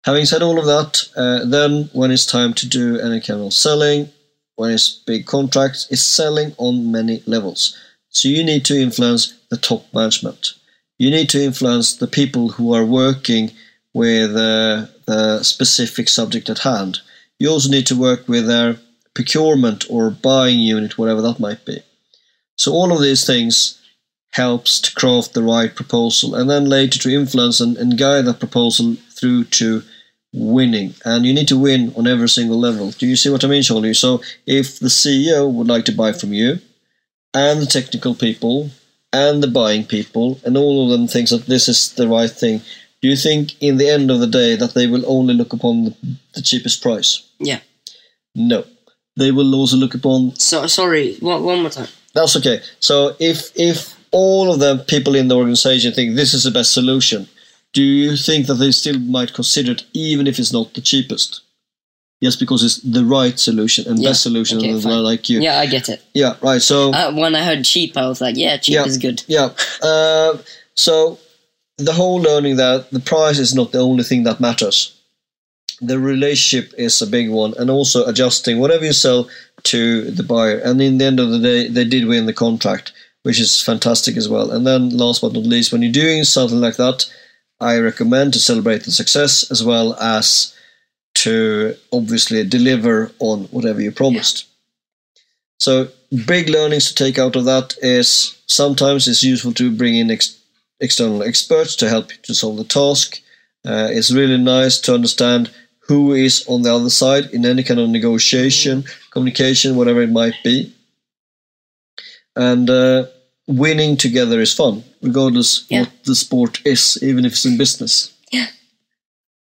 Having 0.05 0.25
said 0.25 0.43
all 0.43 0.59
of 0.59 0.65
that, 0.65 1.09
uh, 1.15 1.45
then 1.45 1.89
when 1.93 2.11
it's 2.11 2.25
time 2.25 2.53
to 2.53 2.67
do 2.67 2.99
any 2.99 3.19
kind 3.19 3.41
of 3.41 3.53
selling, 3.53 4.09
when 4.55 4.71
it's 4.71 4.89
big 4.89 5.25
contracts, 5.25 5.87
it's 5.89 6.03
selling 6.03 6.53
on 6.57 6.91
many 6.91 7.23
levels. 7.25 7.77
So 8.09 8.27
you 8.27 8.43
need 8.43 8.63
to 8.65 8.79
influence 8.79 9.33
the 9.49 9.57
top 9.57 9.91
management. 9.93 10.53
You 11.01 11.09
need 11.09 11.29
to 11.29 11.43
influence 11.43 11.95
the 11.95 12.05
people 12.05 12.49
who 12.49 12.75
are 12.75 12.85
working 12.85 13.49
with 13.91 14.35
uh, 14.35 14.85
the 15.07 15.41
specific 15.41 16.07
subject 16.07 16.47
at 16.47 16.59
hand. 16.59 16.99
You 17.39 17.49
also 17.49 17.71
need 17.71 17.87
to 17.87 17.99
work 17.99 18.27
with 18.27 18.45
their 18.45 18.77
procurement 19.15 19.83
or 19.89 20.11
buying 20.11 20.59
unit, 20.59 20.99
whatever 20.99 21.23
that 21.23 21.39
might 21.39 21.65
be. 21.65 21.81
So 22.55 22.73
all 22.73 22.93
of 22.93 23.01
these 23.01 23.25
things 23.25 23.81
helps 24.33 24.79
to 24.81 24.93
craft 24.93 25.33
the 25.33 25.41
right 25.41 25.73
proposal 25.73 26.35
and 26.35 26.47
then 26.47 26.69
later 26.69 26.99
to 26.99 27.09
influence 27.09 27.59
and, 27.59 27.77
and 27.77 27.97
guide 27.97 28.25
that 28.25 28.39
proposal 28.39 28.95
through 29.09 29.45
to 29.45 29.81
winning. 30.33 30.93
And 31.03 31.25
you 31.25 31.33
need 31.33 31.47
to 31.47 31.57
win 31.57 31.93
on 31.97 32.05
every 32.05 32.29
single 32.29 32.59
level. 32.59 32.91
Do 32.91 33.07
you 33.07 33.15
see 33.15 33.31
what 33.31 33.43
I 33.43 33.47
mean, 33.47 33.63
Charlie? 33.63 33.95
So 33.95 34.21
if 34.45 34.77
the 34.77 34.89
CEO 34.89 35.51
would 35.51 35.67
like 35.67 35.85
to 35.85 35.91
buy 35.91 36.11
from 36.11 36.31
you, 36.31 36.59
and 37.33 37.59
the 37.59 37.65
technical 37.65 38.13
people, 38.13 38.69
and 39.13 39.41
the 39.43 39.47
buying 39.47 39.83
people, 39.85 40.39
and 40.45 40.57
all 40.57 40.83
of 40.85 40.89
them 40.91 41.07
thinks 41.07 41.31
that 41.31 41.45
this 41.45 41.67
is 41.67 41.93
the 41.93 42.07
right 42.07 42.29
thing, 42.31 42.61
do 43.01 43.07
you 43.09 43.15
think 43.15 43.55
in 43.61 43.77
the 43.77 43.89
end 43.89 44.11
of 44.11 44.19
the 44.19 44.27
day 44.27 44.55
that 44.55 44.73
they 44.73 44.87
will 44.87 45.03
only 45.07 45.33
look 45.33 45.53
upon 45.53 45.85
the, 45.85 45.95
the 46.35 46.41
cheapest 46.41 46.81
price? 46.81 47.23
Yeah. 47.39 47.59
No. 48.35 48.63
They 49.17 49.31
will 49.31 49.53
also 49.55 49.75
look 49.75 49.93
upon 49.93 50.35
So 50.35 50.67
sorry. 50.67 51.15
One, 51.19 51.43
one 51.43 51.61
more 51.61 51.69
time. 51.71 51.87
that's 52.13 52.35
okay. 52.37 52.61
So 52.79 53.15
if 53.19 53.51
if 53.55 53.97
all 54.11 54.51
of 54.53 54.59
the 54.59 54.83
people 54.87 55.15
in 55.15 55.27
the 55.29 55.35
organization 55.35 55.93
think 55.93 56.15
this 56.15 56.33
is 56.33 56.43
the 56.43 56.51
best 56.51 56.73
solution, 56.73 57.27
do 57.73 57.81
you 57.81 58.15
think 58.15 58.47
that 58.47 58.55
they 58.55 58.71
still 58.71 58.99
might 58.99 59.33
consider 59.33 59.71
it 59.73 59.83
even 59.93 60.27
if 60.27 60.37
it's 60.39 60.53
not 60.53 60.73
the 60.73 60.81
cheapest? 60.81 61.41
Yes, 62.21 62.35
because 62.35 62.63
it's 62.63 62.77
the 62.77 63.03
right 63.03 63.37
solution 63.39 63.87
and 63.87 63.99
Yeah, 63.99 64.09
best 64.09 64.21
solution, 64.21 64.59
okay, 64.59 64.69
and 64.69 64.83
fine. 64.83 65.03
like 65.03 65.27
you. 65.27 65.41
Yeah, 65.41 65.59
I 65.59 65.65
get 65.65 65.89
it. 65.89 66.01
Yeah, 66.13 66.35
right. 66.41 66.61
So 66.61 66.93
Uh, 66.93 67.11
when 67.13 67.33
I 67.35 67.43
heard 67.43 67.65
cheap, 67.65 67.97
I 67.97 68.07
was 68.07 68.21
like, 68.21 68.37
yeah, 68.37 68.57
cheap 68.57 68.75
Yeah. 68.75 68.85
is 68.85 68.97
good. 68.99 69.23
yeah, 69.27 69.49
uh, 69.81 70.37
so 70.75 71.17
the 71.77 71.93
whole 71.93 72.21
learning 72.21 72.57
that 72.57 72.91
the 72.91 72.99
price 72.99 73.39
is 73.39 73.55
not 73.55 73.71
the 73.71 73.79
only 73.79 74.03
thing 74.03 74.23
that 74.23 74.39
matters. 74.39 74.93
The 75.81 75.97
relationship 75.97 76.73
is 76.77 77.01
a 77.01 77.07
big 77.07 77.31
one, 77.31 77.55
and 77.57 77.71
also 77.71 78.05
adjusting 78.05 78.59
whatever 78.59 78.85
you 78.85 78.93
sell 78.93 79.27
to 79.63 80.11
the 80.11 80.21
buyer. 80.23 80.59
And 80.59 80.79
in 80.79 80.99
the 80.99 81.05
end 81.05 81.19
of 81.19 81.31
the 81.31 81.39
day, 81.39 81.67
they 81.69 81.85
did 81.85 82.05
win 82.05 82.27
the 82.27 82.33
contract, 82.33 82.93
which 83.23 83.39
is 83.39 83.59
fantastic 83.61 84.15
as 84.15 84.29
well. 84.29 84.51
And 84.51 84.65
then, 84.67 84.89
last 84.95 85.21
but 85.21 85.33
not 85.33 85.43
least, 85.43 85.71
when 85.71 85.81
you're 85.81 85.91
doing 85.91 86.23
something 86.23 86.61
like 86.61 86.75
that, 86.75 87.09
I 87.59 87.79
recommend 87.79 88.33
to 88.33 88.39
celebrate 88.39 88.83
the 88.83 88.91
success 88.91 89.49
as 89.49 89.63
well 89.63 89.95
as 89.95 90.53
to 91.15 91.75
obviously 91.91 92.43
deliver 92.43 93.11
on 93.19 93.43
whatever 93.45 93.81
you 93.81 93.91
promised. 93.91 94.45
So, 95.59 95.89
big 96.25 96.49
learnings 96.49 96.87
to 96.91 96.95
take 96.95 97.19
out 97.19 97.35
of 97.35 97.45
that 97.45 97.75
is 97.81 98.37
sometimes 98.47 99.07
it's 99.07 99.23
useful 99.23 99.53
to 99.53 99.71
bring 99.75 99.95
in 99.95 100.09
ex- 100.09 100.39
external 100.79 101.21
experts 101.23 101.75
to 101.77 101.89
help 101.89 102.11
you 102.11 102.17
to 102.23 102.33
solve 102.33 102.57
the 102.57 102.63
task. 102.63 103.21
Uh, 103.63 103.87
it's 103.91 104.11
really 104.11 104.37
nice 104.37 104.79
to 104.79 104.93
understand 104.93 105.51
who 105.87 106.13
is 106.13 106.43
on 106.47 106.63
the 106.63 106.73
other 106.73 106.89
side 106.89 107.25
in 107.31 107.45
any 107.45 107.63
kind 107.63 107.79
of 107.79 107.89
negotiation, 107.89 108.83
communication, 109.11 109.75
whatever 109.75 110.01
it 110.01 110.09
might 110.09 110.33
be. 110.43 110.73
And 112.35 112.69
uh, 112.69 113.05
winning 113.47 113.97
together 113.97 114.39
is 114.41 114.53
fun, 114.53 114.83
regardless 115.01 115.65
Yeah. 115.69 115.81
what 115.81 115.91
the 116.05 116.15
sport 116.15 116.61
is, 116.65 116.97
even 117.03 117.25
if 117.25 117.33
it's 117.33 117.45
in 117.45 117.57
business. 117.57 118.13
Yeah. 118.31 118.47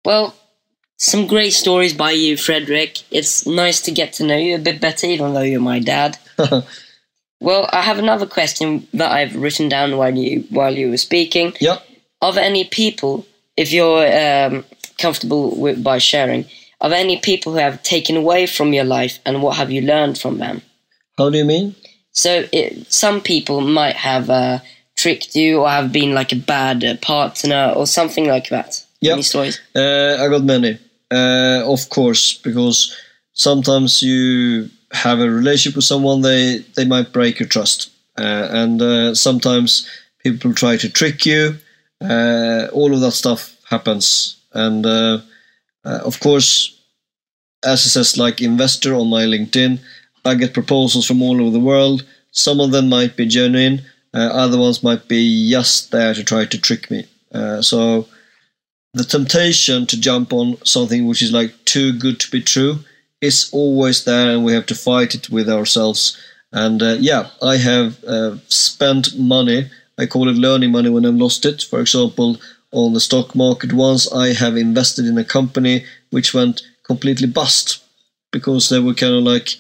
Well, 0.05 0.35
some 1.01 1.27
great 1.27 1.53
stories 1.53 1.95
by 1.95 2.11
you, 2.11 2.37
Fredrik. 2.37 3.03
It's 3.11 3.47
nice 3.47 3.81
to 3.83 3.91
get 3.91 4.13
to 4.15 4.25
know 4.25 4.37
you 4.37 4.57
a 4.57 4.59
bit 4.59 4.81
better, 4.81 5.07
even 5.07 5.33
though 5.33 5.41
you're 5.41 5.61
my 5.61 5.81
dad. 5.81 6.19
Well, 7.41 7.69
I 7.73 7.81
have 7.81 7.99
another 7.99 8.27
question 8.27 8.87
that 8.93 9.11
I've 9.11 9.35
written 9.35 9.71
down 9.71 9.97
while 9.97 10.15
you 10.15 10.45
while 10.51 10.77
you 10.77 10.91
were 10.91 10.99
speaking. 10.99 11.55
yeah. 11.59 11.79
Are 12.21 12.35
there 12.35 12.45
any 12.45 12.65
people, 12.65 13.27
if 13.57 13.73
you're 13.73 14.05
um, 14.07 14.65
comfortable 14.99 15.59
with 15.59 15.83
by 15.83 15.97
sharing, 15.97 16.45
are 16.83 16.91
there 16.91 16.99
any 16.99 17.19
people 17.19 17.53
who 17.53 17.59
have 17.59 17.83
taken 17.83 18.15
away 18.15 18.47
from 18.47 18.75
your 18.75 18.85
life, 18.85 19.19
and 19.25 19.43
what 19.43 19.57
have 19.57 19.71
you 19.71 19.81
learned 19.81 20.19
from 20.19 20.37
them? 20.37 20.61
How 21.17 21.31
do 21.31 21.39
you 21.39 21.47
mean? 21.47 21.75
So, 22.13 22.45
it, 22.53 22.93
some 22.93 23.23
people 23.23 23.63
might 23.63 23.97
have 23.97 24.29
uh, 24.29 24.59
tricked 24.97 25.35
you, 25.35 25.61
or 25.61 25.71
have 25.71 25.93
been 25.93 26.13
like 26.13 26.33
a 26.33 26.37
bad 26.37 26.85
uh, 26.85 26.97
partner, 26.97 27.73
or 27.75 27.87
something 27.87 28.29
like 28.29 28.51
that. 28.51 28.85
Yep. 29.01 29.13
Any 29.15 29.23
stories? 29.23 29.61
Uh, 29.75 30.19
I 30.21 30.29
got 30.29 30.45
many, 30.45 30.79
uh, 31.11 31.62
of 31.64 31.88
course, 31.90 32.38
because 32.38 32.96
sometimes 33.33 34.03
you 34.03 34.70
have 34.92 35.20
a 35.20 35.31
relationship 35.31 35.77
with 35.77 35.85
someone, 35.85 36.23
they 36.23 36.59
they 36.77 36.85
might 36.85 37.12
break 37.12 37.38
your 37.38 37.49
trust, 37.49 37.90
uh, 38.18 38.49
and 38.51 38.83
uh, 38.83 39.14
sometimes 39.14 39.88
people 40.23 40.53
try 40.55 40.77
to 40.77 40.88
trick 40.88 41.27
you. 41.27 41.57
Uh, 42.01 42.68
all 42.73 42.94
of 42.94 43.01
that 43.01 43.12
stuff 43.12 43.57
happens, 43.68 44.37
and 44.53 44.87
uh, 44.87 45.20
uh, 45.85 46.01
of 46.05 46.20
course, 46.20 46.81
as 47.64 47.85
it 47.87 47.90
says, 47.90 48.16
like 48.16 48.40
investor 48.40 48.94
on 48.94 49.09
my 49.09 49.25
LinkedIn, 49.25 49.79
I 50.25 50.35
get 50.35 50.55
proposals 50.55 51.07
from 51.07 51.23
all 51.23 51.40
over 51.40 51.51
the 51.51 51.61
world. 51.61 52.05
Some 52.33 52.61
of 52.61 52.70
them 52.70 52.88
might 52.88 53.16
be 53.16 53.27
genuine, 53.27 53.83
other 54.14 54.59
ones 54.59 54.83
might 54.83 55.09
be 55.09 55.51
just 55.51 55.90
there 55.90 56.14
to 56.14 56.23
try 56.23 56.44
to 56.46 56.61
trick 56.61 56.90
me. 56.90 57.07
So 57.61 58.07
the 58.92 59.05
temptation 59.05 59.87
to 59.87 60.00
jump 60.00 60.33
on 60.33 60.57
something 60.64 61.07
which 61.07 61.22
is 61.22 61.33
like 61.33 61.55
too 61.64 61.92
good 61.98 62.18
to 62.20 62.31
be 62.31 62.42
true 62.42 62.81
is 63.20 63.50
always 63.53 64.05
there, 64.05 64.31
and 64.31 64.44
we 64.44 64.53
have 64.53 64.66
to 64.66 64.74
fight 64.74 65.14
it 65.14 65.29
with 65.31 65.48
ourselves. 65.48 66.20
And 66.53 66.83
uh, 66.83 66.96
yeah, 66.98 67.31
I 67.42 67.57
have 67.57 68.03
uh, 68.05 68.37
spent 68.48 69.16
money. 69.18 69.70
I 69.98 70.07
call 70.07 70.29
it 70.29 70.37
learning 70.37 70.72
money 70.72 70.88
when 70.88 71.05
I've 71.07 71.14
lost 71.14 71.44
it. 71.44 71.62
For 71.62 71.81
example, 71.81 72.38
on 72.72 72.94
the 72.94 73.00
stock 73.00 73.35
market, 73.35 73.72
once 73.72 74.11
I 74.12 74.33
have 74.33 74.57
invested 74.57 75.05
in 75.07 75.18
a 75.18 75.24
company 75.24 75.85
which 76.11 76.33
went 76.35 76.62
completely 76.85 77.26
bust 77.26 77.85
because 78.33 78.68
they 78.68 78.81
were 78.81 78.94
kind 78.94 79.14
of 79.14 79.22
like 79.22 79.50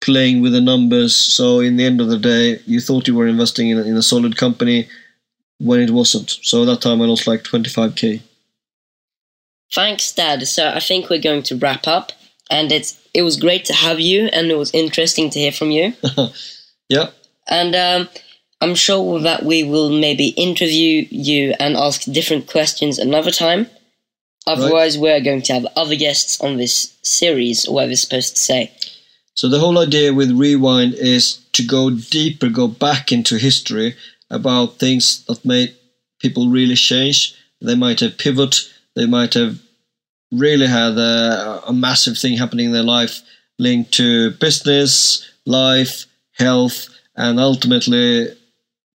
playing 0.00 0.40
with 0.40 0.52
the 0.52 0.60
numbers. 0.60 1.14
So 1.14 1.60
in 1.60 1.76
the 1.76 1.84
end 1.84 2.00
of 2.00 2.08
the 2.08 2.18
day, 2.18 2.60
you 2.66 2.80
thought 2.80 3.08
you 3.08 3.14
were 3.14 3.26
investing 3.26 3.70
in 3.70 3.78
a, 3.78 3.82
in 3.82 3.96
a 3.96 4.02
solid 4.02 4.36
company 4.36 4.88
when 5.58 5.80
it 5.80 5.90
wasn't. 5.90 6.30
So 6.42 6.64
that 6.64 6.80
time 6.80 7.02
I 7.02 7.06
lost 7.06 7.26
like 7.26 7.42
25k. 7.42 8.22
Thanks, 9.72 10.12
Dad. 10.12 10.46
So 10.46 10.68
I 10.68 10.80
think 10.80 11.08
we're 11.08 11.20
going 11.20 11.42
to 11.44 11.56
wrap 11.56 11.86
up, 11.86 12.12
and 12.50 12.70
it's 12.70 13.00
it 13.14 13.22
was 13.22 13.36
great 13.36 13.64
to 13.66 13.74
have 13.74 14.00
you, 14.00 14.26
and 14.32 14.50
it 14.50 14.58
was 14.58 14.70
interesting 14.72 15.30
to 15.30 15.38
hear 15.38 15.52
from 15.52 15.70
you. 15.70 15.94
Yeah. 16.88 17.10
And 17.48 17.74
um, 17.74 18.08
I'm 18.60 18.74
sure 18.74 19.18
that 19.20 19.44
we 19.44 19.64
will 19.64 19.88
maybe 19.88 20.28
interview 20.28 21.06
you 21.10 21.54
and 21.58 21.74
ask 21.74 22.02
different 22.02 22.48
questions 22.48 22.98
another 22.98 23.30
time. 23.30 23.68
Otherwise, 24.46 24.98
we're 24.98 25.20
going 25.20 25.42
to 25.42 25.54
have 25.54 25.66
other 25.74 25.96
guests 25.96 26.40
on 26.40 26.56
this 26.58 26.96
series, 27.02 27.66
or 27.66 27.76
whatever 27.76 27.92
it's 27.92 28.02
supposed 28.02 28.36
to 28.36 28.42
say. 28.42 28.72
So 29.34 29.48
the 29.48 29.60
whole 29.60 29.78
idea 29.78 30.12
with 30.12 30.32
Rewind 30.32 30.94
is 30.94 31.38
to 31.52 31.64
go 31.64 31.90
deeper, 31.90 32.48
go 32.48 32.68
back 32.68 33.10
into 33.10 33.38
history 33.38 33.94
about 34.28 34.78
things 34.78 35.24
that 35.26 35.44
made 35.44 35.74
people 36.20 36.48
really 36.48 36.74
change. 36.74 37.34
They 37.60 37.74
might 37.76 38.00
have 38.00 38.18
pivot. 38.18 38.56
They 38.94 39.06
might 39.06 39.34
have 39.34 39.58
really 40.30 40.66
had 40.66 40.96
a, 40.98 41.62
a 41.66 41.72
massive 41.72 42.18
thing 42.18 42.36
happening 42.36 42.66
in 42.66 42.72
their 42.72 42.82
life 42.82 43.20
linked 43.58 43.92
to 43.92 44.32
business, 44.32 45.30
life, 45.46 46.06
health, 46.32 46.88
and 47.16 47.38
ultimately 47.38 48.28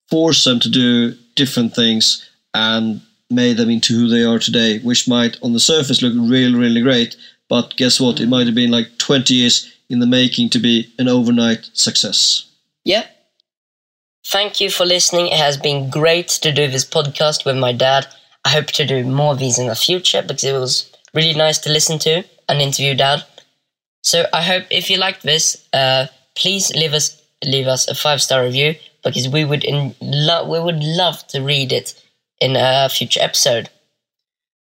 forced 0.10 0.46
them 0.46 0.60
to 0.60 0.70
do 0.70 1.16
different 1.36 1.76
things 1.76 2.30
and 2.54 3.02
made 3.30 3.58
them 3.58 3.70
into 3.70 3.94
who 3.94 4.08
they 4.08 4.24
are 4.24 4.40
today, 4.40 4.80
which 4.80 5.08
might 5.08 5.38
on 5.44 5.54
the 5.54 5.60
surface 5.60 6.02
look 6.02 6.14
really, 6.16 6.56
really 6.56 6.82
great. 6.82 7.16
But 7.50 7.76
guess 7.78 8.00
what? 8.00 8.20
It 8.20 8.28
might 8.28 8.48
have 8.48 8.56
been 8.56 8.72
like 8.72 8.98
20 8.98 9.34
years 9.34 9.74
in 9.90 10.00
the 10.00 10.08
making 10.08 10.50
to 10.50 10.60
be 10.60 10.92
an 10.98 11.08
overnight 11.08 11.70
success. 11.74 12.50
Yeah. 12.84 13.06
Thank 14.26 14.60
you 14.60 14.70
for 14.70 14.86
listening. 14.86 15.28
It 15.28 15.38
has 15.38 15.56
been 15.56 15.90
great 15.90 16.28
to 16.30 16.52
do 16.52 16.68
this 16.68 16.84
podcast 16.84 17.46
with 17.46 17.58
my 17.58 17.72
dad. 17.72 18.08
I 18.48 18.50
hope 18.52 18.68
to 18.68 18.86
do 18.86 19.04
more 19.04 19.34
of 19.34 19.40
these 19.40 19.60
in 19.60 19.68
the 19.68 19.76
future 19.76 20.22
because 20.22 20.46
it 20.46 20.54
was 20.54 20.90
really 21.14 21.34
nice 21.34 21.58
to 21.60 21.70
listen 21.70 22.00
to 22.00 22.24
and 22.48 22.62
interview 22.62 22.96
dad. 22.96 23.26
So 24.04 24.26
I 24.32 24.42
hope 24.42 24.64
if 24.70 24.90
you 24.90 24.98
liked 24.98 25.24
this, 25.24 25.68
uh, 25.74 26.08
please 26.34 26.74
leave 26.74 26.94
us 26.94 27.22
leave 27.44 27.68
us 27.68 27.90
a 27.90 27.94
five 27.94 28.22
star 28.22 28.44
review 28.44 28.76
because 29.04 29.28
we 29.28 29.44
would 29.44 29.66
in 29.66 29.94
lo- 30.00 30.48
we 30.50 30.62
would 30.62 30.82
love 30.82 31.28
to 31.28 31.42
read 31.42 31.74
it 31.74 32.02
in 32.40 32.56
a 32.56 32.88
future 32.88 33.20
episode. 33.22 33.70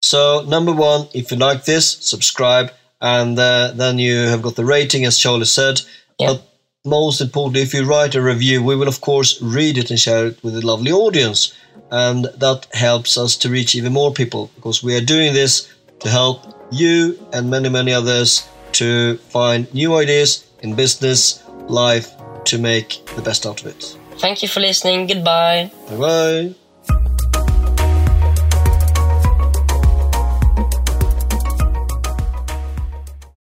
So, 0.01 0.43
number 0.47 0.73
one, 0.73 1.07
if 1.13 1.31
you 1.31 1.37
like 1.37 1.65
this, 1.65 1.87
subscribe, 1.87 2.71
and 2.99 3.37
uh, 3.37 3.73
then 3.75 3.99
you 3.99 4.15
have 4.27 4.41
got 4.41 4.55
the 4.55 4.65
rating, 4.65 5.05
as 5.05 5.19
Charlie 5.19 5.45
said. 5.45 5.81
Yeah. 6.17 6.27
But 6.27 6.49
most 6.83 7.21
importantly, 7.21 7.61
if 7.61 7.75
you 7.75 7.85
write 7.85 8.15
a 8.15 8.23
review, 8.23 8.63
we 8.63 8.75
will, 8.75 8.87
of 8.87 9.01
course, 9.01 9.39
read 9.39 9.77
it 9.77 9.91
and 9.91 9.99
share 9.99 10.27
it 10.27 10.43
with 10.43 10.55
a 10.57 10.65
lovely 10.65 10.91
audience. 10.91 11.53
And 11.91 12.25
that 12.37 12.67
helps 12.73 13.17
us 13.17 13.35
to 13.37 13.49
reach 13.49 13.75
even 13.75 13.93
more 13.93 14.11
people 14.11 14.51
because 14.55 14.83
we 14.83 14.95
are 14.95 15.01
doing 15.01 15.33
this 15.33 15.73
to 15.99 16.09
help 16.09 16.43
you 16.71 17.17
and 17.33 17.49
many, 17.49 17.69
many 17.69 17.93
others 17.93 18.47
to 18.73 19.17
find 19.29 19.73
new 19.73 19.95
ideas 19.95 20.45
in 20.61 20.75
business, 20.75 21.43
life, 21.67 22.11
to 22.45 22.57
make 22.57 23.05
the 23.15 23.21
best 23.21 23.45
out 23.45 23.61
of 23.61 23.67
it. 23.67 23.97
Thank 24.19 24.41
you 24.41 24.47
for 24.47 24.59
listening. 24.59 25.07
Goodbye. 25.07 25.71
Bye 25.89 25.97
bye. 25.97 26.55